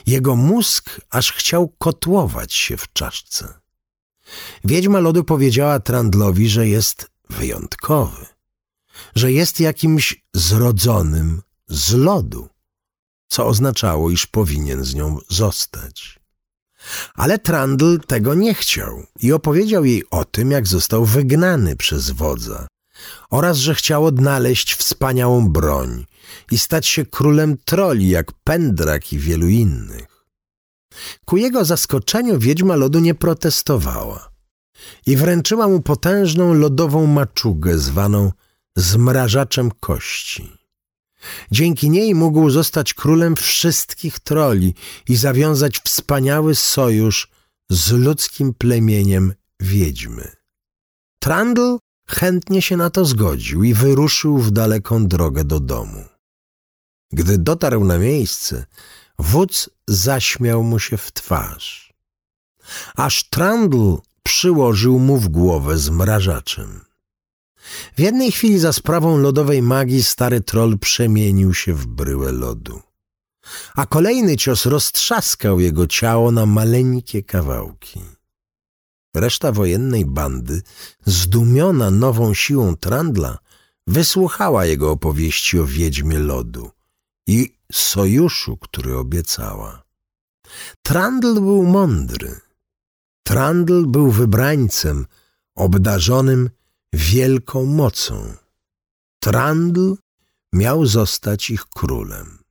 [0.08, 3.60] Jego mózg aż chciał kotłować się w czaszce.
[4.64, 8.26] Wiedźma lodu powiedziała Trandlowi, że jest wyjątkowy,
[9.16, 12.50] że jest jakimś zrodzonym z lodu,
[13.28, 16.19] co oznaczało, iż powinien z nią zostać.
[17.16, 22.68] Ale Trandl tego nie chciał i opowiedział jej o tym, jak został wygnany przez wodza
[23.30, 26.06] oraz, że chciał odnaleźć wspaniałą broń
[26.52, 30.26] i stać się królem troli, jak Pendrak i wielu innych.
[31.26, 34.30] Ku jego zaskoczeniu wiedźma lodu nie protestowała
[35.06, 38.32] i wręczyła mu potężną lodową maczugę zwaną
[38.76, 40.59] zmrażaczem kości.
[41.52, 44.76] Dzięki niej mógł zostać królem wszystkich troli
[45.10, 47.32] i zawiązać wspaniały sojusz
[47.70, 50.32] z ludzkim plemieniem wiedźmy.
[51.20, 56.06] Trandl chętnie się na to zgodził i wyruszył w daleką drogę do domu.
[57.12, 58.66] Gdy dotarł na miejsce,
[59.20, 61.94] wódz zaśmiał mu się w twarz.
[62.96, 66.89] Aż Trandl przyłożył mu w głowę zmrażaczem.
[67.98, 72.82] W jednej chwili za sprawą lodowej magii stary troll przemienił się w bryłę lodu.
[73.76, 78.02] A kolejny cios roztrzaskał jego ciało na maleńkie kawałki.
[79.16, 80.62] Reszta wojennej bandy,
[81.06, 83.38] zdumiona nową siłą Trandla,
[83.88, 86.72] wysłuchała jego opowieści o wiedźmie lodu
[87.28, 89.84] i sojuszu, który obiecała.
[90.82, 92.40] Trandl był mądry.
[93.24, 95.06] Trandl był wybrańcem,
[95.56, 96.50] obdarzonym
[96.94, 98.34] wielką mocą.
[99.24, 99.96] Trandl
[100.54, 102.44] miał zostać ich królem.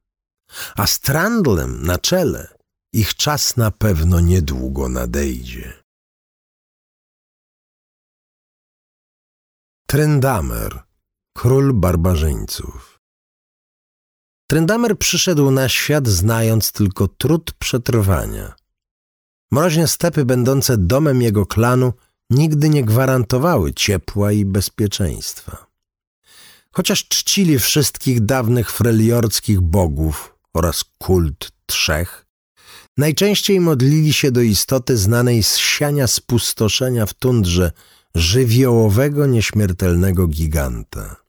[0.76, 2.59] A z Trandlem na czele
[2.93, 5.82] ich czas na pewno niedługo nadejdzie.
[9.86, 10.82] Trendamer,
[11.36, 12.99] król barbarzyńców.
[14.51, 18.55] Trendamer przyszedł na świat znając tylko trud przetrwania.
[19.51, 21.93] Mroźne stepy będące domem jego klanu
[22.31, 25.66] nigdy nie gwarantowały ciepła i bezpieczeństwa.
[26.72, 32.26] Chociaż czcili wszystkich dawnych freliorckich bogów oraz kult trzech,
[32.97, 37.72] najczęściej modlili się do istoty znanej z siania spustoszenia w tundrze
[38.14, 41.28] żywiołowego, nieśmiertelnego giganta.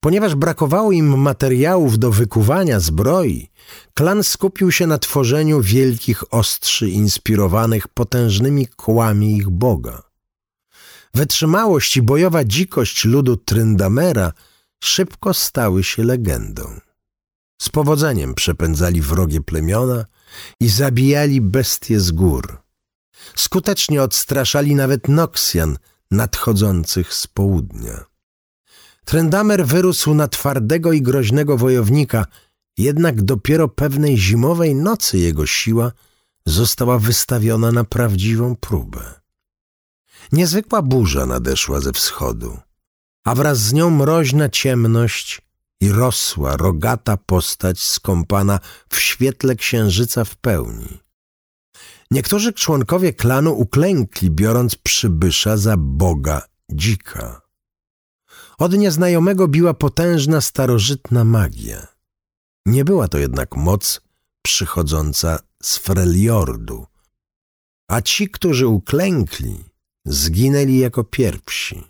[0.00, 3.50] Ponieważ brakowało im materiałów do wykuwania zbroi,
[3.94, 10.02] klan skupił się na tworzeniu wielkich ostrzy inspirowanych potężnymi kłami ich boga.
[11.14, 14.32] Wytrzymałość i bojowa dzikość ludu Tryndamera
[14.84, 16.80] szybko stały się legendą.
[17.62, 20.04] Z powodzeniem przepędzali wrogie plemiona
[20.60, 22.62] i zabijali bestie z gór.
[23.36, 25.78] Skutecznie odstraszali nawet Noksjan
[26.10, 28.04] nadchodzących z południa.
[29.06, 32.26] Trendamer wyrósł na twardego i groźnego wojownika,
[32.78, 35.92] jednak dopiero pewnej zimowej nocy jego siła
[36.46, 39.20] została wystawiona na prawdziwą próbę.
[40.32, 42.58] Niezwykła burza nadeszła ze wschodu,
[43.24, 45.42] a wraz z nią mroźna ciemność
[45.80, 50.98] i rosła, rogata postać skąpana w świetle księżyca w pełni.
[52.10, 57.45] Niektórzy członkowie klanu uklękli, biorąc przybysza za boga dzika.
[58.58, 61.86] Od nieznajomego biła potężna starożytna magia.
[62.66, 64.00] Nie była to jednak moc
[64.42, 66.86] przychodząca z Freljordu,
[67.90, 69.64] a ci, którzy uklękli,
[70.06, 71.84] zginęli jako pierwsi.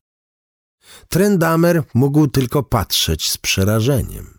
[1.08, 4.38] Trendamer mógł tylko patrzeć z przerażeniem.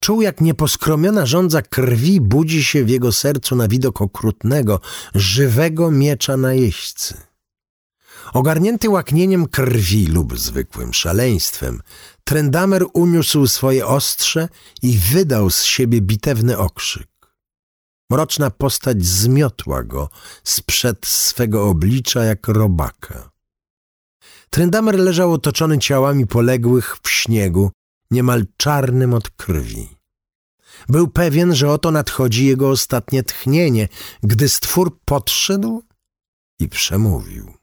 [0.00, 4.80] Czuł, jak nieposkromiona żądza krwi budzi się w jego sercu na widok okrutnego,
[5.14, 7.27] żywego miecza najeźdźcy.
[8.32, 11.80] Ogarnięty łaknieniem krwi lub zwykłym szaleństwem,
[12.24, 14.48] Trendamer uniósł swoje ostrze
[14.82, 17.08] i wydał z siebie bitewny okrzyk.
[18.10, 20.10] Mroczna postać zmiotła go
[20.44, 23.30] sprzed swego oblicza jak robaka.
[24.50, 27.70] Tryndamer leżał otoczony ciałami poległych w śniegu,
[28.10, 29.88] niemal czarnym od krwi.
[30.88, 33.88] Był pewien, że oto nadchodzi jego ostatnie tchnienie,
[34.22, 35.82] gdy stwór podszedł
[36.60, 37.57] i przemówił.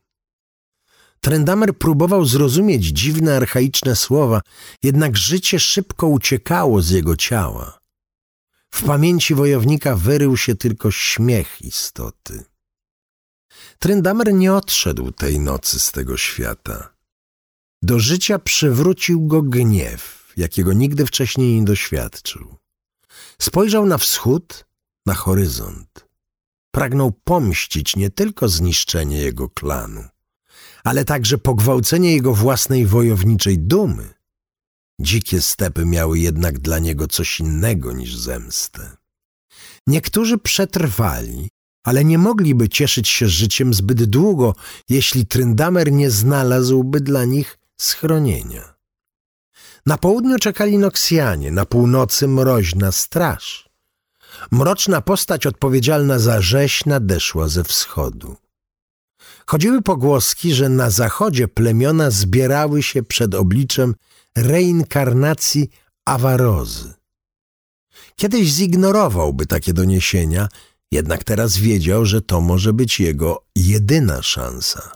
[1.26, 4.42] Trendamer próbował zrozumieć dziwne, archaiczne słowa,
[4.84, 7.80] jednak życie szybko uciekało z jego ciała.
[8.72, 12.44] W pamięci wojownika wyrył się tylko śmiech istoty.
[13.80, 16.94] Trendamer nie odszedł tej nocy z tego świata.
[17.82, 22.56] Do życia przywrócił go gniew, jakiego nigdy wcześniej nie doświadczył.
[23.42, 24.66] Spojrzał na wschód,
[25.06, 26.08] na horyzont.
[26.72, 30.04] Pragnął pomścić nie tylko zniszczenie jego klanu,
[30.86, 34.14] ale także pogwałcenie jego własnej wojowniczej dumy.
[35.00, 38.98] Dzikie stepy miały jednak dla niego coś innego niż zemstę.
[39.88, 41.50] Niektórzy przetrwali,
[41.84, 44.56] ale nie mogliby cieszyć się życiem zbyt długo,
[44.90, 48.76] jeśli Tryndamer nie znalazłby dla nich schronienia.
[49.86, 53.70] Na południu czekali Noksjanie, na północy mroźna straż.
[54.52, 58.36] Mroczna postać odpowiedzialna za rzeź nadeszła ze wschodu.
[59.46, 63.96] Chodziły pogłoski, że na zachodzie plemiona zbierały się przed obliczem
[64.38, 65.70] reinkarnacji
[66.06, 66.94] Awarozy.
[68.16, 70.48] Kiedyś zignorowałby takie doniesienia,
[70.92, 74.92] jednak teraz wiedział, że to może być jego jedyna szansa.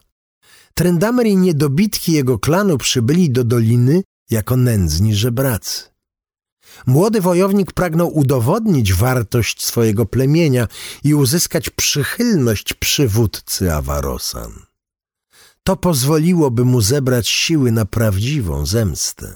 [0.73, 5.88] Trendamer i niedobitki jego klanu przybyli do doliny jako nędzni żebracy.
[6.85, 10.67] Młody wojownik pragnął udowodnić wartość swojego plemienia
[11.03, 14.51] i uzyskać przychylność przywódcy Awarosan.
[15.63, 19.33] To pozwoliłoby mu zebrać siły na prawdziwą zemstę.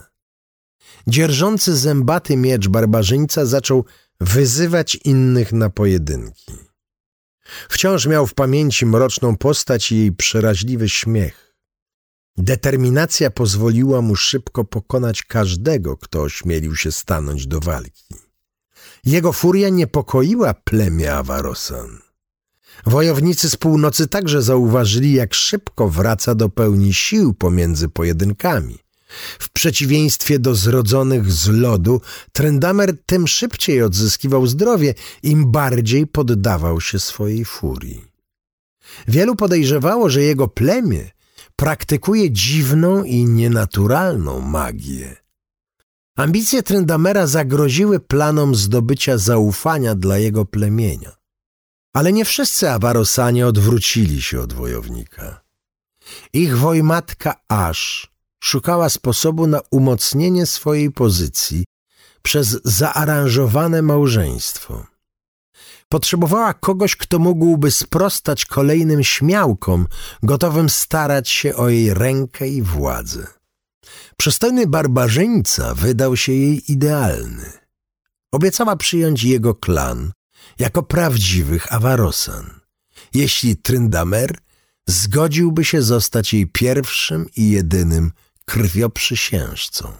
[1.07, 3.85] Dzierżący zębaty miecz barbarzyńca zaczął
[4.21, 6.53] wyzywać innych na pojedynki.
[7.69, 11.42] Wciąż miał w pamięci mroczną postać i jej przeraźliwy śmiech.
[12.37, 18.15] Determinacja pozwoliła mu szybko pokonać każdego, kto ośmielił się stanąć do walki.
[19.05, 21.99] Jego furia niepokoiła plemię Awarosan.
[22.85, 28.79] Wojownicy z północy także zauważyli, jak szybko wraca do pełni sił pomiędzy pojedynkami.
[29.39, 36.99] W przeciwieństwie do zrodzonych z lodu, Trendamer tym szybciej odzyskiwał zdrowie, im bardziej poddawał się
[36.99, 38.05] swojej furii.
[39.07, 41.12] Wielu podejrzewało, że jego plemię
[41.63, 45.15] praktykuje dziwną i nienaturalną magię.
[46.17, 51.11] Ambicje Trendamera zagroziły planom zdobycia zaufania dla jego plemienia.
[51.93, 55.41] Ale nie wszyscy Awarosanie odwrócili się od wojownika.
[56.33, 58.11] Ich wojmatka Aż
[58.43, 61.65] szukała sposobu na umocnienie swojej pozycji
[62.21, 64.92] przez zaaranżowane małżeństwo.
[65.93, 69.87] Potrzebowała kogoś, kto mógłby sprostać kolejnym śmiałkom,
[70.23, 73.27] gotowym starać się o jej rękę i władzę.
[74.17, 77.51] Przystojny barbarzyńca wydał się jej idealny.
[78.31, 80.11] Obiecała przyjąć jego klan
[80.59, 82.59] jako prawdziwych Awarosan,
[83.13, 84.37] jeśli Tryndamer
[84.87, 88.11] zgodziłby się zostać jej pierwszym i jedynym
[88.45, 89.93] krwioprzysiężcą.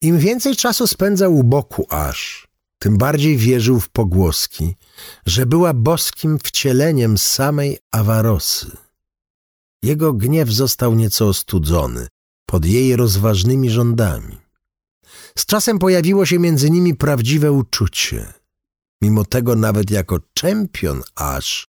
[0.00, 2.47] Im więcej czasu spędzał u boku Aż,
[2.78, 4.76] tym bardziej wierzył w pogłoski,
[5.26, 8.76] że była boskim wcieleniem samej Awarosy.
[9.82, 12.08] Jego gniew został nieco ostudzony
[12.46, 14.38] pod jej rozważnymi rządami.
[15.38, 18.32] Z czasem pojawiło się między nimi prawdziwe uczucie.
[19.02, 21.68] Mimo tego nawet jako czempion aż,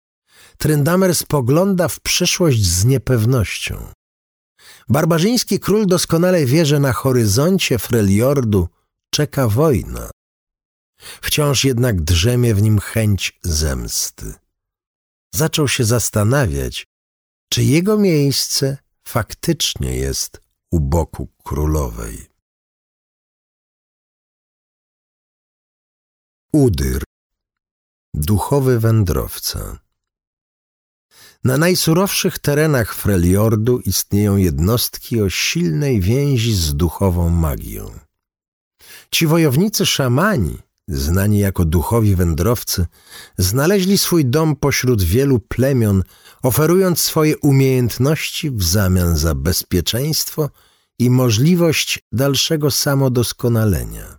[0.59, 3.87] Trendamer spogląda w przyszłość z niepewnością.
[4.89, 8.69] Barbarzyński król doskonale wie, że na horyzoncie Freljordu
[9.11, 10.11] czeka wojna.
[10.99, 14.35] Wciąż jednak drzemie w nim chęć zemsty.
[15.35, 16.87] Zaczął się zastanawiać,
[17.49, 22.27] czy jego miejsce faktycznie jest u boku królowej.
[26.53, 27.03] Udyr,
[28.15, 29.79] duchowy wędrowca.
[31.45, 37.99] Na najsurowszych terenach Freljordu istnieją jednostki o silnej więzi z duchową magią.
[39.11, 40.59] Ci wojownicy szamani
[40.89, 42.87] znani jako duchowi wędrowcy,
[43.39, 46.03] znaleźli swój dom pośród wielu plemion,
[46.43, 50.51] oferując swoje umiejętności w zamian za bezpieczeństwo
[50.99, 54.19] i możliwość dalszego samodoskonalenia.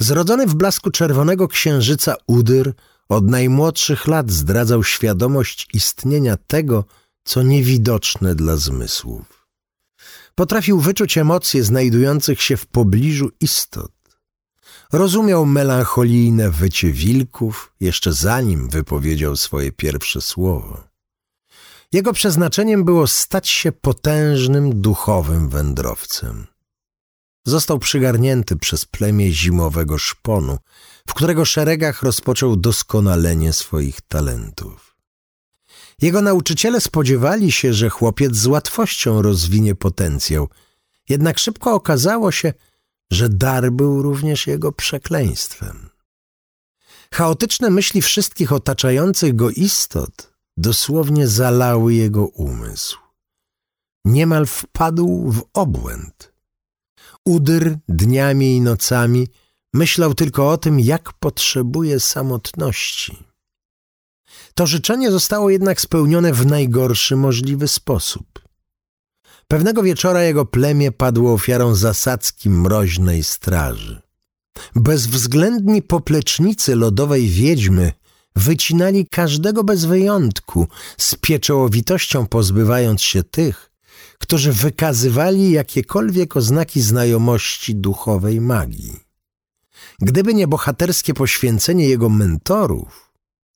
[0.00, 2.74] Zrodzony w blasku czerwonego księżyca Udyr
[3.08, 6.84] od najmłodszych lat zdradzał świadomość istnienia tego,
[7.24, 9.46] co niewidoczne dla zmysłów.
[10.34, 13.95] Potrafił wyczuć emocje znajdujących się w pobliżu istot
[14.92, 20.84] Rozumiał melancholijne wycie wilków, jeszcze zanim wypowiedział swoje pierwsze słowo.
[21.92, 26.46] Jego przeznaczeniem było stać się potężnym duchowym wędrowcem.
[27.44, 30.58] Został przygarnięty przez plemię zimowego szponu,
[31.08, 34.96] w którego szeregach rozpoczął doskonalenie swoich talentów.
[36.02, 40.48] Jego nauczyciele spodziewali się, że chłopiec z łatwością rozwinie potencjał,
[41.08, 42.52] jednak szybko okazało się,
[43.12, 45.90] że dar był również jego przekleństwem.
[47.14, 52.98] Chaotyczne myśli wszystkich otaczających go istot dosłownie zalały jego umysł.
[54.04, 56.32] Niemal wpadł w obłęd.
[57.24, 59.28] Udyr dniami i nocami
[59.74, 63.24] myślał tylko o tym, jak potrzebuje samotności.
[64.54, 68.45] To życzenie zostało jednak spełnione w najgorszy możliwy sposób.
[69.48, 74.02] Pewnego wieczora jego plemię padło ofiarą zasadzki mroźnej straży.
[74.74, 77.92] Bezwzględni poplecznicy lodowej wiedźmy
[78.36, 80.68] wycinali każdego bez wyjątku,
[80.98, 83.70] z pieczołowitością pozbywając się tych,
[84.18, 89.00] którzy wykazywali jakiekolwiek oznaki znajomości duchowej magii.
[90.00, 93.06] Gdyby nie bohaterskie poświęcenie jego mentorów,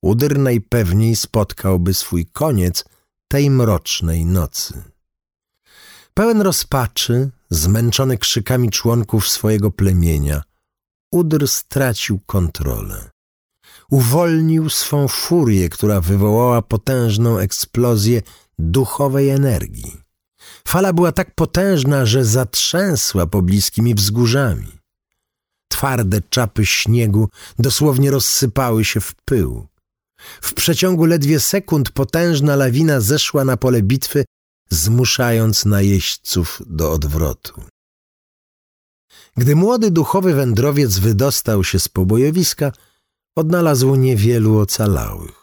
[0.03, 2.85] Udyr najpewniej spotkałby swój koniec
[3.29, 4.83] tej mrocznej nocy.
[6.15, 10.43] Pełen rozpaczy, zmęczony krzykami członków swojego plemienia,
[11.13, 13.11] Udr stracił kontrolę.
[13.91, 18.23] Uwolnił swą furię, która wywołała potężną eksplozję
[18.59, 19.97] duchowej energii.
[20.69, 24.79] Fala była tak potężna, że zatrzęsła pobliskimi wzgórzami.
[25.69, 27.29] Twarde czapy śniegu
[27.59, 29.67] dosłownie rozsypały się w pył.
[30.43, 34.25] W przeciągu ledwie sekund potężna lawina zeszła na pole bitwy,
[34.71, 37.63] zmuszając najeźdźców do odwrotu.
[39.37, 42.73] Gdy młody duchowy wędrowiec wydostał się z pobojowiska,
[43.37, 45.41] odnalazł niewielu ocalałych.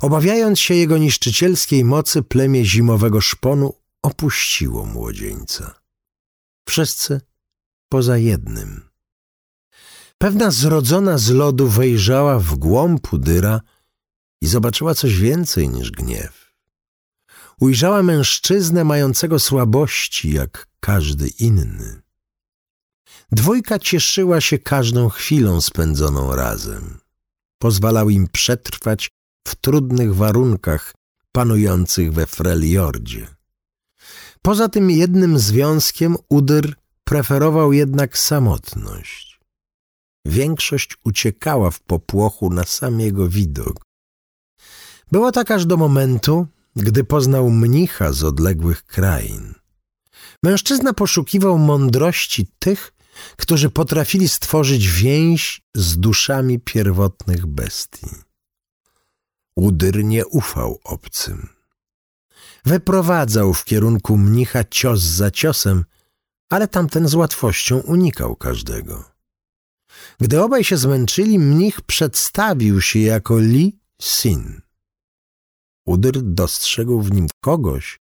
[0.00, 5.80] Obawiając się jego niszczycielskiej mocy, plemię zimowego szponu opuściło młodzieńca.
[6.68, 7.20] Wszyscy
[7.88, 8.88] poza jednym.
[10.18, 13.60] Pewna zrodzona z lodu wejrzała w głąb Udyra
[14.40, 16.45] i zobaczyła coś więcej niż gniew.
[17.60, 22.02] Ujrzała mężczyznę mającego słabości jak każdy inny.
[23.32, 26.98] Dwójka cieszyła się każdą chwilą spędzoną razem.
[27.58, 29.10] Pozwalał im przetrwać
[29.48, 30.94] w trudnych warunkach
[31.32, 33.26] panujących we Freljordzie.
[34.42, 36.74] Poza tym jednym związkiem Udyr
[37.04, 39.40] preferował jednak samotność.
[40.24, 43.82] Większość uciekała w popłochu na sam jego widok.
[45.12, 46.46] Było tak aż do momentu,
[46.76, 49.54] gdy poznał mnicha z odległych krain.
[50.42, 52.92] Mężczyzna poszukiwał mądrości tych,
[53.36, 58.06] którzy potrafili stworzyć więź z duszami pierwotnych bestii.
[59.56, 61.48] Udyr nie ufał obcym.
[62.64, 65.84] Wyprowadzał w kierunku mnicha cios za ciosem,
[66.48, 69.04] ale tamten z łatwością unikał każdego.
[70.20, 74.65] Gdy obaj się zmęczyli, mnich przedstawił się jako Li Sin.
[75.86, 78.00] Udyr dostrzegł w nim kogoś,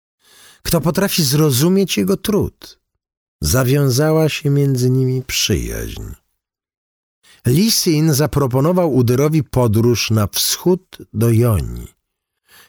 [0.63, 2.79] kto potrafi zrozumieć jego trud.
[3.41, 6.03] Zawiązała się między nimi przyjaźń.
[7.47, 11.87] Lisin zaproponował Udyrowi podróż na wschód do Joni,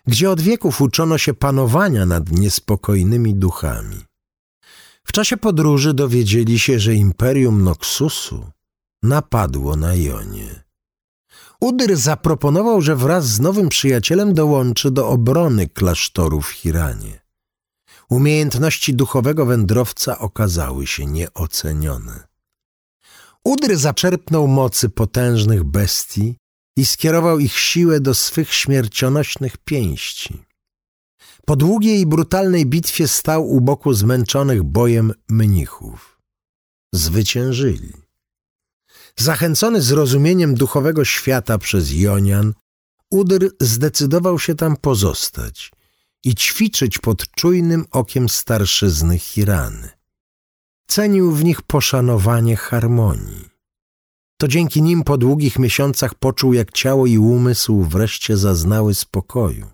[0.08, 3.98] gdzie od wieków uczono się panowania nad niespokojnymi duchami.
[5.04, 8.52] W czasie podróży dowiedzieli się, że imperium Noxusu
[9.04, 10.69] napadło na Jonie.
[11.60, 17.20] Udyr zaproponował, że wraz z nowym przyjacielem dołączy do obrony klasztoru w Hiranie.
[18.10, 22.28] Umiejętności duchowego wędrowca okazały się nieocenione.
[23.44, 26.36] Udry zaczerpnął mocy potężnych bestii
[26.78, 30.44] i skierował ich siłę do swych śmiercionośnych pięści.
[31.46, 36.20] Po długiej i brutalnej bitwie stał u boku zmęczonych bojem mnichów.
[36.94, 38.09] Zwyciężyli.
[39.20, 42.54] Zachęcony zrozumieniem duchowego świata przez Jonian,
[43.12, 45.72] Udr zdecydował się tam pozostać
[46.24, 49.90] i ćwiczyć pod czujnym okiem starszyzny Hirany.
[50.88, 53.50] Cenił w nich poszanowanie harmonii.
[54.38, 59.70] To dzięki nim po długich miesiącach poczuł, jak ciało i umysł wreszcie zaznały spokoju.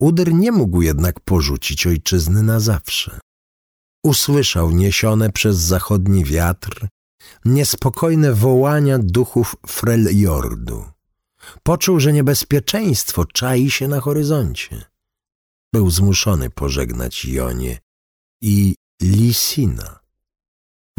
[0.00, 3.18] Udyr nie mógł jednak porzucić ojczyzny na zawsze.
[4.04, 6.88] Usłyszał niesione przez zachodni wiatr
[7.44, 10.84] niespokojne wołania duchów Freljordu.
[11.62, 14.84] Poczuł, że niebezpieczeństwo czai się na horyzoncie.
[15.72, 17.78] Był zmuszony pożegnać Jonie
[18.42, 20.00] i Lisina.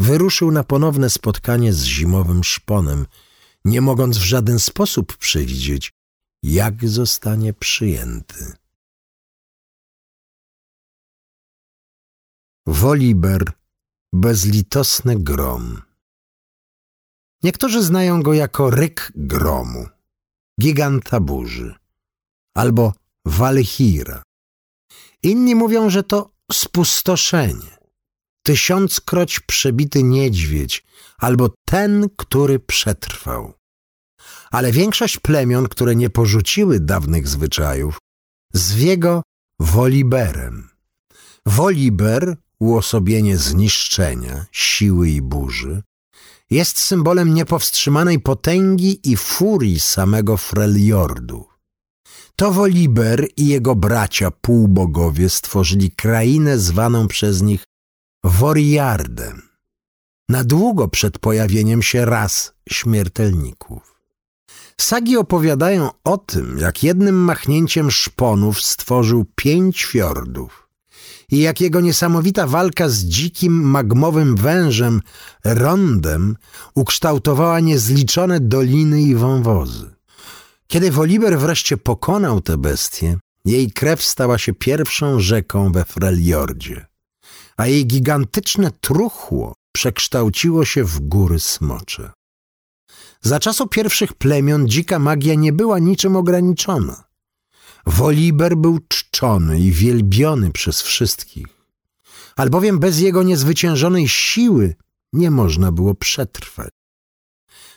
[0.00, 3.06] Wyruszył na ponowne spotkanie z zimowym szponem,
[3.64, 5.92] nie mogąc w żaden sposób przewidzieć,
[6.42, 8.52] jak zostanie przyjęty.
[12.66, 13.52] Woliber,
[14.12, 15.87] bezlitosny grom.
[17.42, 19.86] Niektórzy znają go jako ryk gromu,
[20.60, 21.74] giganta burzy
[22.54, 22.92] albo
[23.26, 24.22] walchira.
[25.22, 27.78] Inni mówią, że to spustoszenie,
[28.42, 30.84] tysiąckroć przebity niedźwiedź
[31.18, 33.54] albo ten, który przetrwał.
[34.50, 37.98] Ale większość plemion, które nie porzuciły dawnych zwyczajów,
[38.52, 39.22] zwie go
[39.60, 40.68] Woliberem.
[41.46, 45.82] Woliber, uosobienie zniszczenia, siły i burzy,
[46.50, 51.46] jest symbolem niepowstrzymanej potęgi i furii samego Freljordu.
[52.36, 57.64] To Woliber i jego bracia półbogowie stworzyli krainę zwaną przez nich
[58.24, 59.42] Woriardem,
[60.28, 63.94] na długo przed pojawieniem się ras śmiertelników.
[64.80, 70.67] Sagi opowiadają o tym, jak jednym machnięciem szponów stworzył pięć fiordów
[71.32, 75.00] i jak jego niesamowita walka z dzikim magmowym wężem
[75.44, 76.36] Rondem
[76.74, 79.90] ukształtowała niezliczone doliny i wąwozy.
[80.66, 86.86] Kiedy Woliber wreszcie pokonał tę bestię, jej krew stała się pierwszą rzeką we Freljordzie,
[87.56, 92.10] a jej gigantyczne truchło przekształciło się w góry smocze.
[93.20, 97.07] Za czasu pierwszych plemion dzika magia nie była niczym ograniczona.
[97.86, 101.46] Woliber był czczony i wielbiony przez wszystkich,
[102.36, 104.74] albowiem bez jego niezwyciężonej siły
[105.12, 106.70] nie można było przetrwać.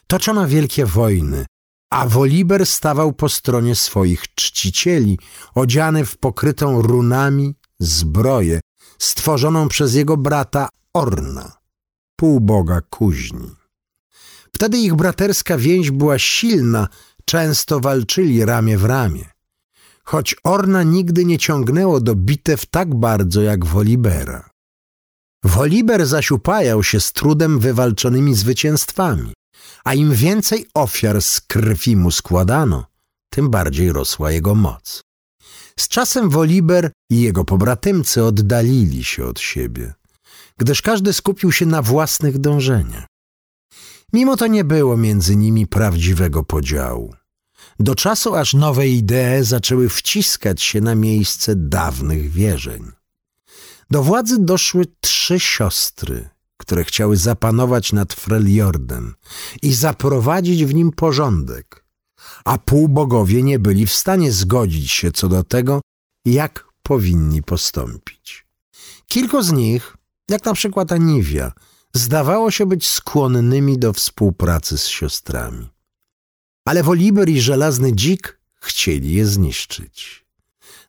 [0.08, 1.46] Toczono wielkie wojny,
[1.90, 5.20] a Woliber stawał po stronie swoich czcicieli,
[5.56, 8.60] odziany w pokrytą runami zbroję
[9.00, 11.52] stworzoną przez jego brata Orna,
[12.16, 13.52] półboga kuźni.
[14.56, 16.88] Wtedy ich braterska więź była silna,
[17.26, 19.30] często walczyli ramię w ramię.
[20.04, 24.50] Choć Orna nigdy nie ciągnęło do bitew tak bardzo jak Wolibera.
[25.44, 29.34] Woliber zaś upajał się z trudem wywalczonymi zwycięstwami
[29.84, 32.86] a im więcej ofiar z krwi mu składano,
[33.30, 35.02] tym bardziej rosła jego moc.
[35.80, 39.94] Z czasem Woliber i jego pobratymcy oddalili się od siebie,
[40.58, 43.06] gdyż każdy skupił się na własnych dążeniach.
[44.14, 47.14] Mimo to nie było między nimi prawdziwego podziału.
[47.82, 52.92] Do czasu, aż nowe idee zaczęły wciskać się na miejsce dawnych wierzeń.
[53.92, 59.16] Do władzy doszły trzy siostry, które chciały zapanować nad Freljordem
[59.62, 61.86] i zaprowadzić w nim porządek,
[62.46, 65.82] a półbogowie nie byli w stanie zgodzić się co do tego,
[66.26, 68.46] jak powinni postąpić.
[69.08, 69.98] Kilku z nich,
[70.30, 71.52] jak na przykład Aniwia,
[71.94, 75.81] zdawało się być skłonnymi do współpracy z siostrami.
[76.66, 80.26] Ale Woliber i Żelazny Dzik chcieli je zniszczyć.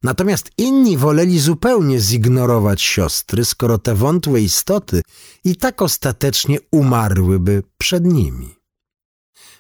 [0.03, 5.03] Natomiast inni woleli zupełnie zignorować siostry, skoro te wątłe istoty
[5.45, 8.55] i tak ostatecznie umarłyby przed nimi.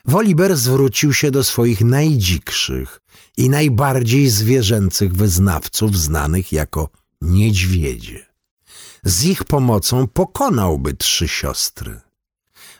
[0.05, 3.01] Woliber zwrócił się do swoich najdzikszych
[3.37, 6.89] i najbardziej zwierzęcych wyznawców znanych jako
[7.21, 8.27] niedźwiedzie.
[9.05, 12.01] Z ich pomocą pokonałby trzy siostry.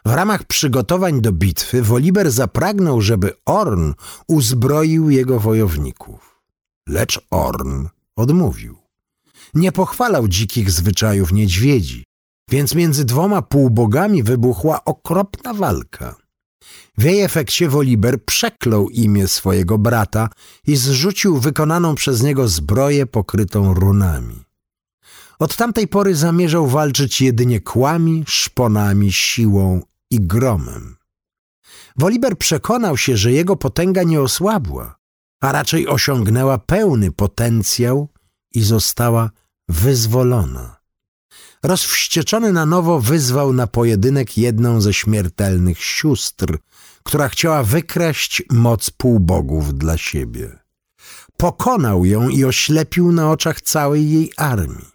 [0.05, 3.93] W ramach przygotowań do bitwy Woliber zapragnął, żeby Orn
[4.29, 6.41] uzbroił jego wojowników.
[6.89, 8.79] Lecz Orn odmówił.
[9.55, 12.05] Nie pochwalał dzikich zwyczajów niedźwiedzi,
[12.51, 16.15] więc między dwoma półbogami wybuchła okropna walka.
[16.99, 20.29] W jej efekcie Woliber przeklął imię swojego brata
[20.67, 24.45] i zrzucił wykonaną przez niego zbroję pokrytą runami.
[25.39, 29.81] Od tamtej pory zamierzał walczyć jedynie kłami, szponami, siłą
[30.13, 30.97] i gromem.
[31.97, 34.97] Woliber przekonał się, że jego potęga nie osłabła,
[35.41, 38.09] a raczej osiągnęła pełny potencjał
[38.55, 39.31] i została
[39.69, 40.77] wyzwolona.
[41.63, 46.59] Rozwścieczony na nowo wyzwał na pojedynek jedną ze śmiertelnych sióstr,
[47.03, 50.59] która chciała wykraść moc półbogów dla siebie.
[51.37, 54.93] Pokonał ją i oślepił na oczach całej jej armii.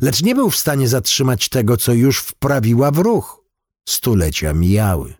[0.00, 3.41] Lecz nie był w stanie zatrzymać tego, co już wprawiła w ruch.
[3.88, 5.14] Stulecia mijały.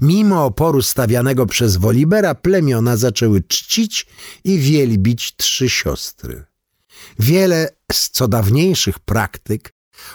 [0.00, 4.06] Mimo oporu stawianego przez Wolibera plemiona zaczęły czcić
[4.44, 6.44] i wielbić trzy siostry.
[7.18, 9.72] Wiele z co dawniejszych praktyk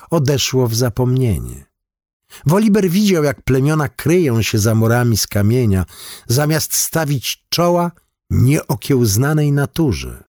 [0.09, 1.65] odeszło w zapomnienie.
[2.45, 5.85] Woliber widział, jak plemiona kryją się za murami z kamienia,
[6.27, 7.91] zamiast stawić czoła
[8.29, 10.23] nieokiełznanej naturze.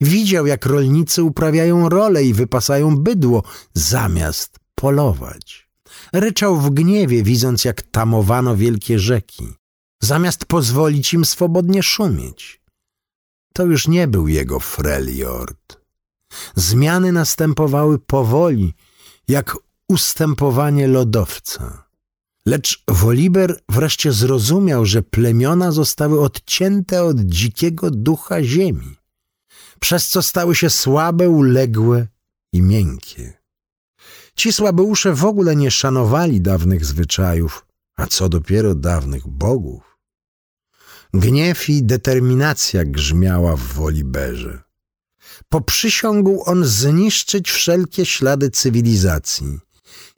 [0.00, 3.42] Widział, jak rolnicy uprawiają role i wypasają bydło,
[3.74, 5.69] zamiast polować.
[6.12, 9.54] Ryczał w gniewie, widząc jak tamowano wielkie rzeki,
[10.02, 12.60] zamiast pozwolić im swobodnie szumieć.
[13.54, 15.80] To już nie był jego Freljord.
[16.54, 18.74] Zmiany następowały powoli
[19.28, 19.56] jak
[19.88, 21.90] ustępowanie lodowca.
[22.46, 28.96] Lecz Woliber wreszcie zrozumiał, że plemiona zostały odcięte od dzikiego ducha ziemi,
[29.80, 32.06] przez co stały się słabe, uległe
[32.52, 33.39] i miękkie.
[34.40, 39.98] Ci słabeusze w ogóle nie szanowali dawnych zwyczajów, a co dopiero dawnych bogów.
[41.14, 44.62] Gniew i determinacja grzmiała w Woliberze.
[45.48, 49.58] Poprzysiągł on zniszczyć wszelkie ślady cywilizacji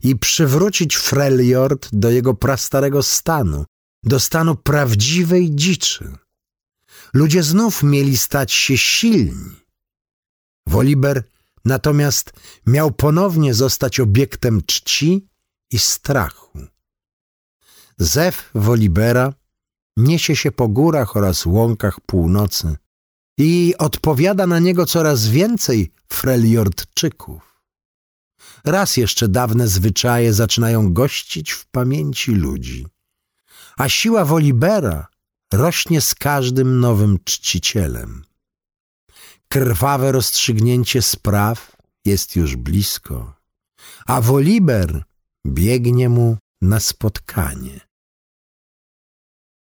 [0.03, 3.65] i przywrócić Freljord do jego prastarego stanu,
[4.03, 6.13] do stanu prawdziwej dziczy.
[7.15, 9.57] Ludzie znów mieli stać się silni.
[10.67, 11.32] Woliber
[11.65, 12.33] natomiast
[12.67, 15.29] miał ponownie zostać obiektem czci
[15.71, 16.59] i strachu.
[17.99, 19.35] Zew Wolibera
[19.97, 22.77] niesie się po górach oraz łąkach północy
[23.39, 27.63] i odpowiada na niego coraz więcej Freljordczyków.
[28.65, 32.87] Raz jeszcze dawne zwyczaje zaczynają gościć w pamięci ludzi,
[33.77, 35.07] a siła Wolibera
[35.53, 38.25] rośnie z każdym nowym czcicielem.
[39.53, 43.35] Krwawe rozstrzygnięcie spraw jest już blisko,
[44.07, 45.05] a Woliber
[45.47, 47.81] biegnie mu na spotkanie.